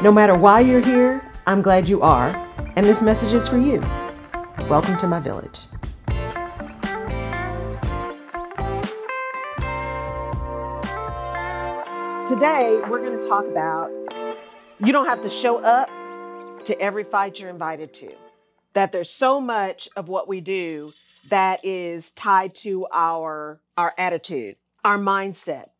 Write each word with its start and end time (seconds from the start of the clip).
No 0.00 0.12
matter 0.12 0.38
why 0.38 0.60
you're 0.60 0.78
here, 0.78 1.28
I'm 1.48 1.60
glad 1.60 1.88
you 1.88 2.02
are, 2.02 2.28
and 2.76 2.86
this 2.86 3.02
message 3.02 3.32
is 3.32 3.48
for 3.48 3.58
you. 3.58 3.80
Welcome 4.68 4.96
to 4.98 5.08
my 5.08 5.18
village. 5.18 5.58
Today, 12.28 12.80
we're 12.88 13.00
going 13.04 13.20
to 13.20 13.28
talk 13.28 13.44
about 13.46 13.90
you 14.78 14.92
don't 14.92 15.06
have 15.06 15.20
to 15.22 15.28
show 15.28 15.58
up 15.58 15.90
to 16.64 16.80
every 16.80 17.02
fight 17.02 17.40
you're 17.40 17.50
invited 17.50 17.92
to 17.94 18.14
that 18.74 18.92
there's 18.92 19.10
so 19.10 19.40
much 19.40 19.88
of 19.96 20.08
what 20.08 20.28
we 20.28 20.40
do 20.40 20.92
that 21.28 21.64
is 21.64 22.12
tied 22.12 22.54
to 22.54 22.86
our 22.92 23.60
our 23.76 23.94
attitude, 23.98 24.54
our 24.84 24.96
mindset, 24.96 25.70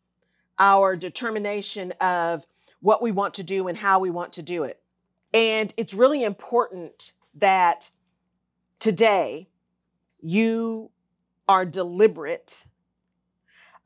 our 0.59 0.97
determination 0.97 1.93
of 2.01 2.45
what 2.81 3.01
we 3.01 3.11
want 3.11 3.35
to 3.35 3.43
do 3.43 3.67
and 3.67 3.77
how 3.77 3.99
we 3.99 4.09
want 4.09 4.33
to 4.33 4.41
do 4.41 4.63
it. 4.63 4.81
And 5.33 5.73
it's 5.77 5.93
really 5.93 6.23
important 6.23 7.13
that 7.35 7.89
today 8.79 9.49
you 10.21 10.91
are 11.47 11.65
deliberate 11.65 12.63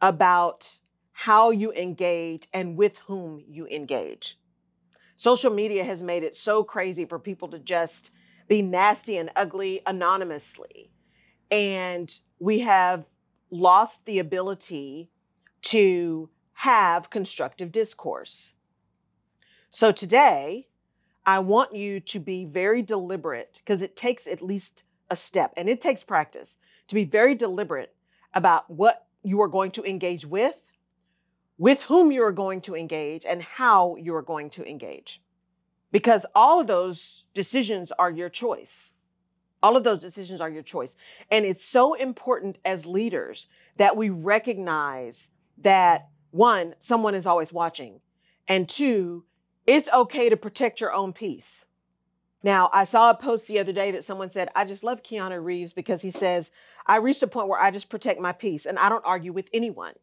about 0.01 0.77
how 1.11 1.51
you 1.51 1.71
engage 1.73 2.47
and 2.53 2.77
with 2.77 2.97
whom 2.99 3.43
you 3.47 3.67
engage. 3.67 4.37
Social 5.15 5.53
media 5.53 5.83
has 5.83 6.03
made 6.03 6.23
it 6.23 6.35
so 6.35 6.63
crazy 6.63 7.05
for 7.05 7.19
people 7.19 7.47
to 7.49 7.59
just 7.59 8.11
be 8.47 8.61
nasty 8.61 9.17
and 9.17 9.29
ugly 9.35 9.81
anonymously. 9.85 10.91
And 11.49 12.13
we 12.39 12.59
have 12.59 13.05
lost 13.49 14.05
the 14.05 14.19
ability 14.19 15.09
to 15.61 16.29
have 16.53 17.09
constructive 17.09 17.71
discourse. 17.71 18.53
So 19.75 19.91
today, 19.91 20.67
I 21.25 21.39
want 21.39 21.75
you 21.75 21.99
to 21.99 22.19
be 22.19 22.45
very 22.45 22.83
deliberate 22.83 23.59
because 23.63 23.81
it 23.81 23.95
takes 23.95 24.27
at 24.27 24.39
least 24.39 24.83
a 25.09 25.15
step 25.15 25.51
and 25.57 25.67
it 25.67 25.81
takes 25.81 26.03
practice 26.03 26.59
to 26.89 26.95
be 26.95 27.05
very 27.05 27.33
deliberate 27.33 27.95
about 28.35 28.69
what 28.69 29.07
you 29.23 29.41
are 29.41 29.47
going 29.47 29.71
to 29.71 29.83
engage 29.83 30.27
with, 30.27 30.63
with 31.57 31.81
whom 31.81 32.11
you 32.11 32.23
are 32.23 32.31
going 32.31 32.61
to 32.61 32.75
engage, 32.75 33.25
and 33.25 33.41
how 33.41 33.95
you 33.95 34.13
are 34.15 34.21
going 34.21 34.51
to 34.51 34.69
engage 34.69 35.23
because 35.91 36.23
all 36.35 36.59
of 36.59 36.67
those 36.67 37.23
decisions 37.33 37.91
are 37.93 38.11
your 38.11 38.29
choice. 38.29 38.93
All 39.63 39.75
of 39.75 39.83
those 39.83 39.99
decisions 39.99 40.39
are 40.39 40.49
your 40.51 40.61
choice. 40.61 40.95
And 41.31 41.45
it's 41.45 41.65
so 41.65 41.95
important 41.95 42.59
as 42.63 42.85
leaders 42.85 43.47
that 43.77 43.97
we 43.97 44.09
recognize 44.09 45.31
that 45.59 46.09
one, 46.29 46.75
someone 46.77 47.15
is 47.15 47.25
always 47.25 47.51
watching, 47.51 48.01
and 48.47 48.69
two, 48.69 49.23
it's 49.65 49.89
okay 49.89 50.29
to 50.29 50.37
protect 50.37 50.81
your 50.81 50.93
own 50.93 51.13
peace. 51.13 51.65
Now, 52.43 52.69
I 52.73 52.83
saw 52.83 53.09
a 53.09 53.15
post 53.15 53.47
the 53.47 53.59
other 53.59 53.71
day 53.71 53.91
that 53.91 54.03
someone 54.03 54.29
said, 54.29 54.49
I 54.55 54.65
just 54.65 54.83
love 54.83 55.01
Keanu 55.01 55.41
Reeves 55.41 55.71
because 55.71 56.01
he 56.01 56.11
says, 56.11 56.51
I 56.85 56.97
reached 56.97 57.23
a 57.23 57.27
point 57.27 57.47
where 57.47 57.61
I 57.61 57.71
just 57.71 57.89
protect 57.89 58.19
my 58.19 58.33
peace 58.33 58.65
and 58.65 58.77
I 58.77 58.89
don't 58.89 59.05
argue 59.05 59.31
with 59.31 59.49
anyone. 59.53 59.93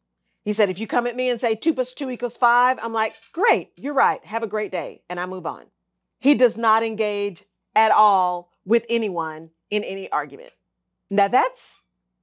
He 0.42 0.54
said, 0.54 0.70
if 0.70 0.78
you 0.78 0.86
come 0.86 1.06
at 1.06 1.16
me 1.16 1.28
and 1.28 1.38
say 1.38 1.54
two 1.54 1.74
plus 1.74 1.92
two 1.92 2.10
equals 2.10 2.38
five, 2.38 2.78
I'm 2.82 2.94
like, 2.94 3.14
great, 3.32 3.70
you're 3.76 3.92
right. 3.92 4.24
Have 4.24 4.42
a 4.42 4.46
great 4.46 4.72
day. 4.72 5.02
And 5.10 5.20
I 5.20 5.26
move 5.26 5.44
on. 5.44 5.64
He 6.18 6.34
does 6.34 6.56
not 6.56 6.82
engage 6.82 7.44
at 7.76 7.92
all 7.92 8.50
with 8.64 8.86
anyone 8.88 9.50
in 9.70 9.84
any 9.84 10.10
argument. 10.10 10.52
Now 11.10 11.28
that's 11.28 11.82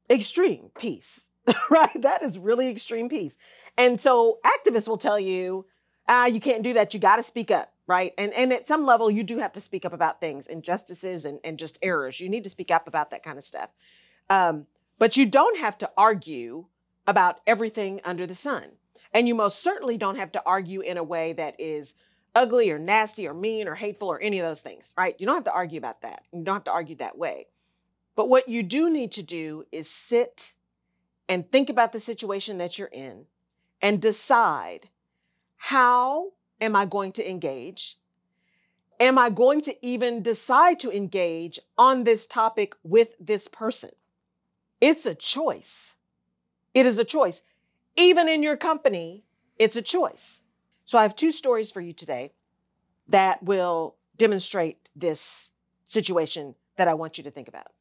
extreme 0.10 0.72
peace, 0.78 1.28
right? 1.70 2.02
That 2.02 2.24
is 2.24 2.40
really 2.40 2.70
extreme 2.70 3.08
peace. 3.08 3.38
And 3.78 4.02
so 4.02 4.40
activists 4.44 4.88
will 4.88 4.98
tell 4.98 5.20
you, 5.20 5.66
ah, 6.08 6.26
you 6.26 6.40
can't 6.40 6.64
do 6.64 6.74
that. 6.74 6.94
You 6.94 7.00
got 7.00 7.18
to 7.18 7.24
speak 7.24 7.52
up, 7.52 7.72
right? 7.88 8.14
And 8.18 8.34
and 8.34 8.54
at 8.54 8.68
some 8.68 8.86
level, 8.86 9.12
you 9.12 9.24
do 9.24 9.40
have 9.40 9.54
to 9.54 9.62
speak 9.62 9.86
up 9.86 9.94
about 9.94 10.20
things, 10.20 10.48
injustices 10.48 11.26
and, 11.26 11.40
and 11.44 11.60
just 11.60 11.78
errors. 11.82 12.20
You 12.20 12.30
need 12.30 12.44
to 12.44 12.50
speak 12.50 12.72
up 12.72 12.88
about 12.88 13.12
that 13.12 13.24
kind 13.24 13.38
of 13.38 13.44
stuff. 13.44 13.70
Um, 14.30 14.68
but 15.00 15.18
you 15.18 15.26
don't 15.26 15.60
have 15.60 15.78
to 15.80 15.92
argue 15.98 16.66
about 17.06 17.40
everything 17.48 18.02
under 18.04 18.26
the 18.26 18.36
sun. 18.36 18.72
And 19.14 19.28
you 19.28 19.36
most 19.36 19.64
certainly 19.64 19.98
don't 19.98 20.18
have 20.18 20.32
to 20.34 20.44
argue 20.46 20.82
in 20.82 20.98
a 20.98 21.04
way 21.04 21.34
that 21.34 21.56
is 21.60 21.94
ugly 22.36 22.70
or 22.70 22.78
nasty 22.78 23.28
or 23.28 23.34
mean 23.34 23.68
or 23.68 23.76
hateful 23.76 24.10
or 24.10 24.22
any 24.22 24.40
of 24.40 24.46
those 24.46 24.62
things, 24.62 24.94
right? 24.98 25.16
You 25.18 25.26
don't 25.26 25.36
have 25.36 25.44
to 25.46 25.54
argue 25.54 25.78
about 25.78 26.02
that. 26.02 26.24
You 26.32 26.44
don't 26.44 26.56
have 26.56 26.64
to 26.66 26.72
argue 26.72 26.96
that 26.98 27.18
way. 27.18 27.48
But 28.16 28.30
what 28.30 28.50
you 28.50 28.64
do 28.64 28.90
need 28.90 29.12
to 29.14 29.24
do 29.24 29.64
is 29.72 29.90
sit 29.90 30.54
and 31.30 31.50
think 31.52 31.70
about 31.70 31.94
the 31.94 32.00
situation 32.00 32.58
that 32.58 32.78
you're 32.78 32.88
in 32.88 33.26
and 33.82 34.02
decide 34.02 34.90
how 35.58 36.32
am 36.62 36.76
I 36.76 36.86
going 36.86 37.12
to 37.14 37.30
engage? 37.30 37.98
Am 39.00 39.18
I 39.18 39.30
going 39.30 39.62
to 39.62 39.86
even 39.86 40.24
decide 40.24 40.80
to 40.80 40.96
engage 40.96 41.60
on 41.78 42.04
this 42.04 42.26
topic 42.26 42.76
with 42.84 43.16
this 43.20 43.48
person? 43.48 43.92
It's 44.82 45.06
a 45.06 45.14
choice. 45.14 45.94
It 46.74 46.86
is 46.86 46.98
a 46.98 47.04
choice. 47.04 47.42
Even 47.96 48.30
in 48.30 48.42
your 48.44 48.58
company, 48.58 49.24
it's 49.60 49.76
a 49.76 49.82
choice. 49.82 50.44
So 50.86 50.98
I 50.98 51.04
have 51.04 51.16
two 51.16 51.32
stories 51.32 51.72
for 51.72 51.82
you 51.82 51.94
today 51.94 52.32
that 53.08 53.44
will 53.44 53.96
demonstrate 54.16 54.90
this 54.96 55.54
situation 55.86 56.56
that 56.76 56.88
I 56.88 56.94
want 56.94 57.18
you 57.18 57.24
to 57.24 57.32
think 57.32 57.48
about. 57.48 57.72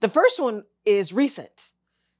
The 0.00 0.08
first 0.08 0.40
one 0.40 0.64
is 0.84 1.12
recent. 1.12 1.70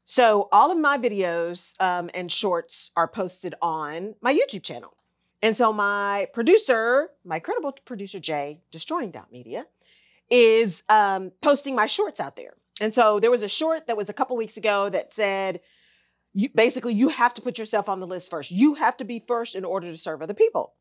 So 0.05 0.49
all 0.53 0.71
of 0.71 0.79
my 0.79 0.99
videos 0.99 1.81
um, 1.81 2.11
and 2.15 2.31
shorts 2.31 2.91
are 2.97 3.09
posted 3.09 3.55
on 3.63 4.15
my 4.21 4.35
YouTube 4.35 4.63
channel. 4.63 4.95
And 5.43 5.57
so 5.57 5.73
my 5.73 6.29
producer, 6.33 7.11
my 7.25 7.39
credible 7.39 7.73
producer 7.85 8.19
Jay, 8.19 8.61
Destroying 8.71 9.11
Doubt 9.11 9.33
Media, 9.33 9.67
is 10.31 10.83
um, 10.89 11.33
posting 11.43 11.75
my 11.75 11.87
shorts 11.87 12.21
out 12.21 12.37
there. 12.37 12.55
And 12.81 12.95
so 12.95 13.21
there 13.21 13.31
was 13.31 13.43
a 13.43 13.49
short 13.49 13.87
that 13.87 13.97
was 13.97 14.09
a 14.09 14.13
couple 14.13 14.37
weeks 14.37 14.57
ago 14.57 14.89
that 14.89 15.15
said, 15.15 15.61
you, 16.33 16.49
basically 16.55 16.95
you 16.95 17.09
have 17.09 17.35
to 17.35 17.43
put 17.43 17.59
yourself 17.59 17.89
on 17.89 18.01
the 18.01 18.07
list 18.07 18.31
first. 18.31 18.51
You 18.51 18.75
have 18.75 18.97
to 18.99 19.05
be 19.05 19.23
first 19.27 19.55
in 19.55 19.65
order 19.65 19.91
to 19.91 19.99
serve 19.99 20.23
other 20.23 20.35
people. 20.35 20.73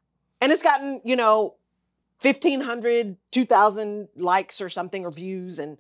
And 0.42 0.52
it's 0.52 0.64
gotten, 0.64 1.02
you 1.06 1.16
know, 1.16 1.56
1500, 2.22 3.18
2000 3.32 4.08
likes 4.16 4.62
or 4.62 4.70
something 4.70 5.06
or 5.06 5.12
views 5.12 5.60
and 5.60 5.78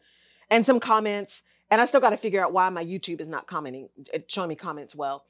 and 0.49 0.65
some 0.65 0.79
comments. 0.79 1.43
And 1.73 1.81
I 1.81 1.85
still 1.85 2.01
got 2.01 2.11
to 2.11 2.17
figure 2.17 2.45
out 2.45 2.53
why 2.53 2.69
my 2.69 2.85
YouTube 2.85 3.19
is 3.19 3.27
not 3.27 3.47
commenting, 3.47 3.89
uh, 4.13 4.19
showing 4.27 4.49
me 4.49 4.53
comments 4.53 4.95
well. 4.95 5.25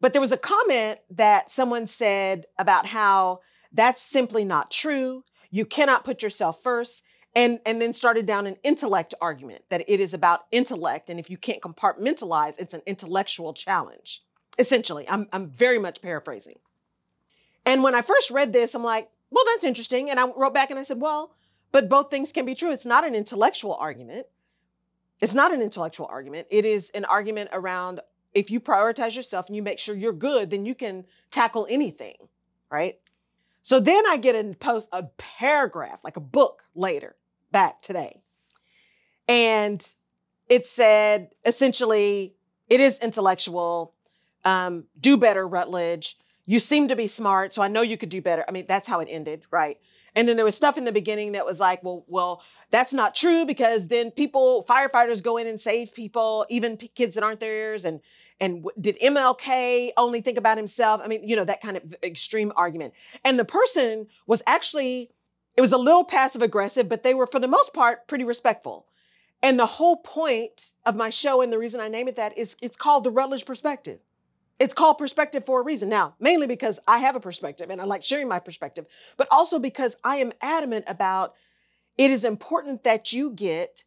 But 0.00 0.12
there 0.12 0.20
was 0.20 0.32
a 0.32 0.36
comment 0.36 0.98
that 1.10 1.52
someone 1.52 1.86
said 1.86 2.46
about 2.58 2.86
how 2.86 3.38
that's 3.72 4.02
simply 4.02 4.44
not 4.44 4.72
true. 4.72 5.22
You 5.48 5.64
cannot 5.64 6.04
put 6.04 6.24
yourself 6.24 6.60
first. 6.60 7.04
And 7.36 7.60
and 7.64 7.80
then 7.80 7.92
started 7.92 8.26
down 8.26 8.48
an 8.48 8.56
intellect 8.64 9.14
argument 9.20 9.62
that 9.68 9.84
it 9.86 10.00
is 10.00 10.12
about 10.12 10.40
intellect. 10.50 11.08
And 11.08 11.20
if 11.20 11.30
you 11.30 11.36
can't 11.36 11.62
compartmentalize 11.62 12.58
it's 12.58 12.74
an 12.74 12.82
intellectual 12.84 13.54
challenge 13.54 14.24
essentially. 14.58 15.08
I'm, 15.08 15.28
I'm 15.32 15.50
very 15.50 15.78
much 15.78 16.02
paraphrasing. 16.02 16.58
And 17.64 17.84
when 17.84 17.94
i 17.94 18.02
first 18.02 18.32
read 18.32 18.52
this 18.52 18.74
i'm 18.74 18.82
like 18.82 19.08
well 19.30 19.44
that's 19.46 19.62
interesting. 19.62 20.10
And 20.10 20.18
i 20.18 20.26
wrote 20.26 20.52
back 20.52 20.70
and 20.70 20.80
i 20.80 20.82
said 20.82 21.00
well 21.00 21.36
but 21.70 21.88
both 21.88 22.10
things 22.10 22.32
can 22.32 22.44
be 22.44 22.56
true. 22.56 22.72
It's 22.72 22.84
not 22.84 23.06
an 23.06 23.14
intellectual 23.14 23.76
argument 23.76 24.26
it's 25.20 25.34
not 25.34 25.52
an 25.52 25.62
intellectual 25.62 26.06
argument 26.10 26.46
it 26.50 26.64
is 26.64 26.90
an 26.90 27.04
argument 27.04 27.50
around 27.52 28.00
if 28.32 28.50
you 28.50 28.60
prioritize 28.60 29.16
yourself 29.16 29.46
and 29.48 29.56
you 29.56 29.62
make 29.62 29.78
sure 29.78 29.96
you're 29.96 30.12
good 30.12 30.50
then 30.50 30.64
you 30.66 30.74
can 30.74 31.04
tackle 31.30 31.66
anything 31.70 32.16
right 32.70 32.98
so 33.62 33.80
then 33.80 34.04
I 34.06 34.16
get 34.16 34.34
a 34.34 34.54
post 34.54 34.88
a 34.92 35.04
paragraph, 35.16 36.00
like 36.02 36.16
a 36.16 36.20
book 36.20 36.64
later, 36.74 37.16
back 37.52 37.82
today. 37.82 38.20
And 39.28 39.86
it 40.48 40.66
said 40.66 41.30
essentially, 41.44 42.34
it 42.68 42.80
is 42.80 42.98
intellectual. 43.00 43.94
Um, 44.44 44.84
do 44.98 45.16
better, 45.16 45.46
Rutledge. 45.46 46.16
You 46.46 46.58
seem 46.58 46.88
to 46.88 46.96
be 46.96 47.06
smart, 47.06 47.54
so 47.54 47.62
I 47.62 47.68
know 47.68 47.82
you 47.82 47.96
could 47.96 48.08
do 48.08 48.22
better. 48.22 48.44
I 48.48 48.52
mean, 48.52 48.66
that's 48.68 48.88
how 48.88 49.00
it 49.00 49.08
ended, 49.10 49.44
right? 49.50 49.78
And 50.14 50.28
then 50.28 50.36
there 50.36 50.44
was 50.44 50.56
stuff 50.56 50.76
in 50.76 50.84
the 50.84 50.92
beginning 50.92 51.32
that 51.32 51.46
was 51.46 51.60
like, 51.60 51.82
well, 51.84 52.04
well, 52.08 52.42
that's 52.70 52.92
not 52.92 53.14
true 53.14 53.46
because 53.46 53.88
then 53.88 54.10
people, 54.10 54.64
firefighters 54.68 55.22
go 55.22 55.36
in 55.36 55.46
and 55.46 55.60
save 55.60 55.94
people, 55.94 56.46
even 56.48 56.76
p- 56.76 56.88
kids 56.88 57.14
that 57.14 57.24
aren't 57.24 57.40
theirs. 57.40 57.84
And 57.84 58.00
and 58.40 58.64
w- 58.64 58.80
did 58.80 58.98
MLK 59.00 59.90
only 59.96 60.22
think 60.22 60.38
about 60.38 60.56
himself? 60.56 61.02
I 61.04 61.08
mean, 61.08 61.28
you 61.28 61.36
know, 61.36 61.44
that 61.44 61.60
kind 61.60 61.76
of 61.76 61.94
extreme 62.02 62.52
argument. 62.56 62.94
And 63.22 63.38
the 63.38 63.44
person 63.44 64.06
was 64.26 64.42
actually, 64.46 65.10
it 65.56 65.60
was 65.60 65.72
a 65.72 65.78
little 65.78 66.04
passive 66.04 66.40
aggressive, 66.40 66.88
but 66.88 67.02
they 67.02 67.12
were 67.12 67.26
for 67.26 67.38
the 67.38 67.48
most 67.48 67.74
part 67.74 68.08
pretty 68.08 68.24
respectful. 68.24 68.86
And 69.42 69.58
the 69.58 69.66
whole 69.66 69.96
point 69.96 70.70
of 70.86 70.96
my 70.96 71.10
show 71.10 71.42
and 71.42 71.52
the 71.52 71.58
reason 71.58 71.80
I 71.80 71.88
name 71.88 72.08
it 72.08 72.16
that 72.16 72.36
is 72.36 72.56
it's 72.62 72.76
called 72.76 73.04
the 73.04 73.10
Rutledge 73.10 73.44
Perspective. 73.44 74.00
It's 74.60 74.74
called 74.74 74.98
perspective 74.98 75.46
for 75.46 75.60
a 75.60 75.64
reason. 75.64 75.88
Now, 75.88 76.14
mainly 76.20 76.46
because 76.46 76.78
I 76.86 76.98
have 76.98 77.16
a 77.16 77.20
perspective 77.20 77.70
and 77.70 77.80
I 77.80 77.84
like 77.84 78.04
sharing 78.04 78.28
my 78.28 78.38
perspective, 78.38 78.84
but 79.16 79.26
also 79.30 79.58
because 79.58 79.96
I 80.04 80.16
am 80.16 80.34
adamant 80.42 80.84
about 80.86 81.34
it 81.96 82.10
is 82.10 82.24
important 82.24 82.84
that 82.84 83.10
you 83.10 83.30
get 83.30 83.84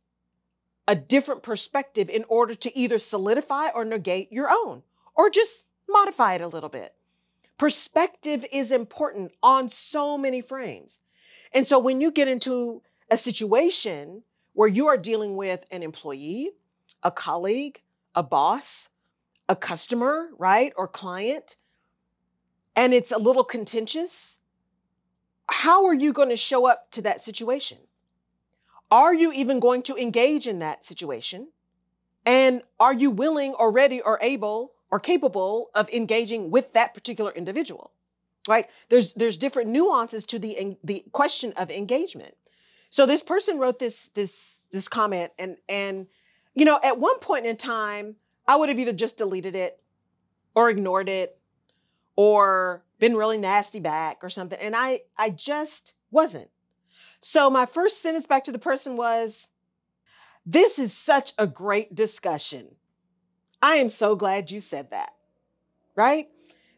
a 0.87 0.95
different 0.95 1.43
perspective 1.43 2.09
in 2.09 2.25
order 2.27 2.55
to 2.55 2.77
either 2.77 2.97
solidify 2.97 3.69
or 3.69 3.85
negate 3.85 4.33
your 4.33 4.49
own 4.49 4.81
or 5.15 5.29
just 5.29 5.67
modify 5.87 6.33
it 6.33 6.41
a 6.41 6.47
little 6.47 6.69
bit. 6.69 6.95
Perspective 7.59 8.43
is 8.51 8.71
important 8.71 9.31
on 9.43 9.69
so 9.69 10.17
many 10.17 10.41
frames. 10.41 10.99
And 11.53 11.67
so 11.67 11.77
when 11.77 12.01
you 12.01 12.09
get 12.09 12.27
into 12.27 12.81
a 13.11 13.17
situation 13.17 14.23
where 14.53 14.67
you 14.67 14.87
are 14.87 14.97
dealing 14.97 15.35
with 15.35 15.67
an 15.69 15.83
employee, 15.83 16.49
a 17.03 17.11
colleague, 17.11 17.81
a 18.15 18.23
boss, 18.23 18.89
a 19.49 19.55
customer, 19.55 20.29
right, 20.37 20.73
or 20.75 20.87
client, 20.87 21.57
and 22.75 22.93
it's 22.93 23.11
a 23.11 23.17
little 23.17 23.43
contentious, 23.43 24.39
how 25.49 25.85
are 25.85 25.93
you 25.93 26.13
going 26.13 26.29
to 26.29 26.37
show 26.37 26.65
up 26.65 26.89
to 26.91 27.01
that 27.01 27.23
situation? 27.23 27.77
Are 28.89 29.13
you 29.13 29.31
even 29.33 29.59
going 29.59 29.83
to 29.83 29.95
engage 29.95 30.47
in 30.47 30.59
that 30.59 30.85
situation? 30.85 31.49
And 32.25 32.61
are 32.79 32.93
you 32.93 33.11
willing 33.11 33.53
or 33.53 33.71
ready 33.71 34.01
or 34.01 34.17
able 34.21 34.73
or 34.89 34.99
capable 34.99 35.69
of 35.73 35.89
engaging 35.89 36.51
with 36.51 36.73
that 36.73 36.93
particular 36.93 37.31
individual? 37.31 37.91
Right? 38.47 38.69
There's 38.89 39.13
there's 39.13 39.37
different 39.37 39.69
nuances 39.69 40.25
to 40.27 40.39
the 40.39 40.77
the 40.83 41.03
question 41.11 41.53
of 41.53 41.71
engagement. 41.71 42.35
So 42.89 43.05
this 43.05 43.23
person 43.23 43.57
wrote 43.57 43.79
this 43.79 44.07
this 44.13 44.61
this 44.71 44.87
comment 44.87 45.31
and 45.39 45.57
and 45.67 46.07
you 46.53 46.65
know 46.65 46.79
at 46.83 46.99
one 46.99 47.19
point 47.19 47.45
in 47.45 47.57
time 47.57 48.15
I 48.47 48.55
would 48.55 48.69
have 48.69 48.79
either 48.79 48.93
just 48.93 49.17
deleted 49.17 49.55
it 49.55 49.81
or 50.55 50.69
ignored 50.69 51.09
it 51.09 51.39
or 52.15 52.83
been 52.99 53.15
really 53.15 53.37
nasty 53.37 53.79
back 53.79 54.23
or 54.23 54.29
something 54.29 54.59
and 54.59 54.75
I 54.75 55.01
I 55.17 55.29
just 55.29 55.95
wasn't. 56.11 56.49
So 57.21 57.49
my 57.49 57.65
first 57.65 58.01
sentence 58.01 58.27
back 58.27 58.43
to 58.45 58.51
the 58.51 58.59
person 58.59 58.97
was 58.97 59.49
this 60.45 60.77
is 60.77 60.93
such 60.93 61.33
a 61.37 61.47
great 61.47 61.95
discussion. 61.95 62.75
I 63.61 63.75
am 63.75 63.89
so 63.89 64.15
glad 64.15 64.51
you 64.51 64.59
said 64.59 64.91
that. 64.91 65.13
Right? 65.95 66.27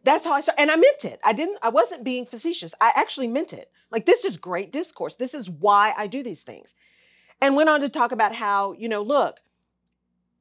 That's 0.04 0.24
how 0.24 0.34
I 0.34 0.42
started. 0.42 0.62
And 0.62 0.72
I 0.72 0.76
meant 0.76 1.04
it. 1.04 1.20
I 1.24 1.34
didn't, 1.34 1.58
I 1.64 1.70
wasn't 1.70 2.04
being 2.04 2.28
facetious. 2.28 2.76
I 2.80 2.92
actually 2.96 3.28
meant 3.28 3.54
it. 3.54 3.72
Like, 3.90 4.06
this 4.06 4.24
is 4.24 4.38
great 4.38 4.72
discourse. 4.72 5.16
This 5.16 5.34
is 5.34 5.50
why 5.50 5.94
I 5.98 6.06
do 6.06 6.22
these 6.22 6.44
things. 6.44 6.76
And 7.42 7.56
went 7.56 7.70
on 7.70 7.82
to 7.82 7.90
talk 7.90 8.12
about 8.12 8.36
how, 8.36 8.74
you 8.74 8.88
know, 8.88 9.02
look, 9.02 9.40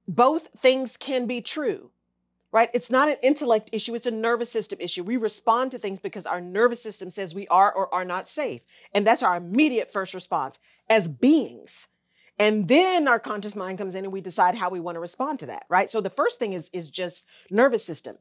both 0.06 0.48
things 0.60 0.96
can 0.96 1.26
be 1.26 1.40
true, 1.40 1.90
right? 2.52 2.68
It's 2.74 2.90
not 2.90 3.08
an 3.08 3.16
intellect 3.22 3.70
issue, 3.72 3.94
it's 3.94 4.06
a 4.06 4.10
nervous 4.10 4.50
system 4.50 4.78
issue. 4.80 5.02
We 5.02 5.16
respond 5.16 5.70
to 5.72 5.78
things 5.78 6.00
because 6.00 6.26
our 6.26 6.40
nervous 6.40 6.82
system 6.82 7.10
says 7.10 7.34
we 7.34 7.48
are 7.48 7.72
or 7.72 7.92
are 7.92 8.04
not 8.04 8.28
safe. 8.28 8.62
And 8.92 9.06
that's 9.06 9.22
our 9.22 9.36
immediate 9.36 9.92
first 9.92 10.14
response 10.14 10.58
as 10.88 11.08
beings. 11.08 11.88
And 12.38 12.68
then 12.68 13.06
our 13.06 13.20
conscious 13.20 13.54
mind 13.54 13.78
comes 13.78 13.94
in 13.94 14.04
and 14.04 14.12
we 14.12 14.20
decide 14.20 14.56
how 14.56 14.68
we 14.68 14.80
want 14.80 14.96
to 14.96 15.00
respond 15.00 15.38
to 15.40 15.46
that, 15.46 15.66
right? 15.68 15.88
So 15.88 16.00
the 16.00 16.10
first 16.10 16.38
thing 16.38 16.52
is, 16.52 16.68
is 16.72 16.90
just 16.90 17.26
nervous 17.50 17.84
system. 17.84 18.16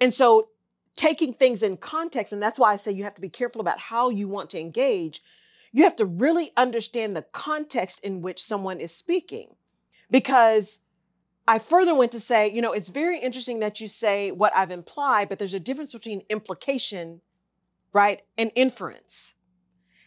And 0.00 0.12
so 0.12 0.48
taking 0.96 1.32
things 1.32 1.62
in 1.62 1.78
context, 1.78 2.32
and 2.32 2.42
that's 2.42 2.58
why 2.58 2.72
I 2.72 2.76
say 2.76 2.92
you 2.92 3.04
have 3.04 3.14
to 3.14 3.20
be 3.20 3.28
careful 3.28 3.60
about 3.60 3.78
how 3.78 4.10
you 4.10 4.28
want 4.28 4.50
to 4.50 4.60
engage. 4.60 5.22
You 5.72 5.84
have 5.84 5.96
to 5.96 6.04
really 6.04 6.52
understand 6.56 7.16
the 7.16 7.22
context 7.22 8.04
in 8.04 8.22
which 8.22 8.42
someone 8.42 8.80
is 8.80 8.94
speaking. 8.94 9.56
Because 10.10 10.83
I 11.46 11.58
further 11.58 11.94
went 11.94 12.12
to 12.12 12.20
say, 12.20 12.48
you 12.48 12.62
know, 12.62 12.72
it's 12.72 12.88
very 12.88 13.18
interesting 13.18 13.60
that 13.60 13.80
you 13.80 13.88
say 13.88 14.30
what 14.30 14.56
I've 14.56 14.70
implied, 14.70 15.28
but 15.28 15.38
there's 15.38 15.54
a 15.54 15.60
difference 15.60 15.92
between 15.92 16.22
implication, 16.30 17.20
right, 17.92 18.22
and 18.38 18.50
inference. 18.54 19.34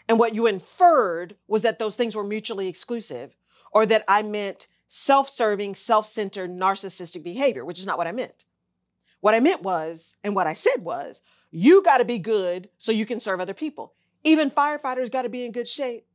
And 0.09 0.17
what 0.17 0.33
you 0.33 0.47
inferred 0.47 1.35
was 1.47 1.61
that 1.61 1.79
those 1.79 1.95
things 1.95 2.15
were 2.15 2.23
mutually 2.23 2.67
exclusive 2.67 3.35
or 3.71 3.85
that 3.85 4.03
I 4.07 4.23
meant 4.23 4.67
self 4.87 5.29
serving, 5.29 5.75
self 5.75 6.07
centered, 6.07 6.49
narcissistic 6.49 7.23
behavior, 7.23 7.63
which 7.65 7.79
is 7.79 7.85
not 7.85 7.97
what 7.97 8.07
I 8.07 8.11
meant. 8.11 8.45
What 9.19 9.35
I 9.35 9.39
meant 9.39 9.61
was, 9.61 10.17
and 10.23 10.35
what 10.35 10.47
I 10.47 10.53
said 10.53 10.83
was, 10.83 11.21
you 11.51 11.83
got 11.83 11.97
to 11.97 12.05
be 12.05 12.19
good 12.19 12.69
so 12.77 12.91
you 12.91 13.05
can 13.05 13.19
serve 13.19 13.39
other 13.39 13.53
people. 13.53 13.93
Even 14.23 14.51
firefighters 14.51 15.11
got 15.11 15.23
to 15.23 15.29
be 15.29 15.45
in 15.45 15.51
good 15.51 15.67
shape 15.67 16.05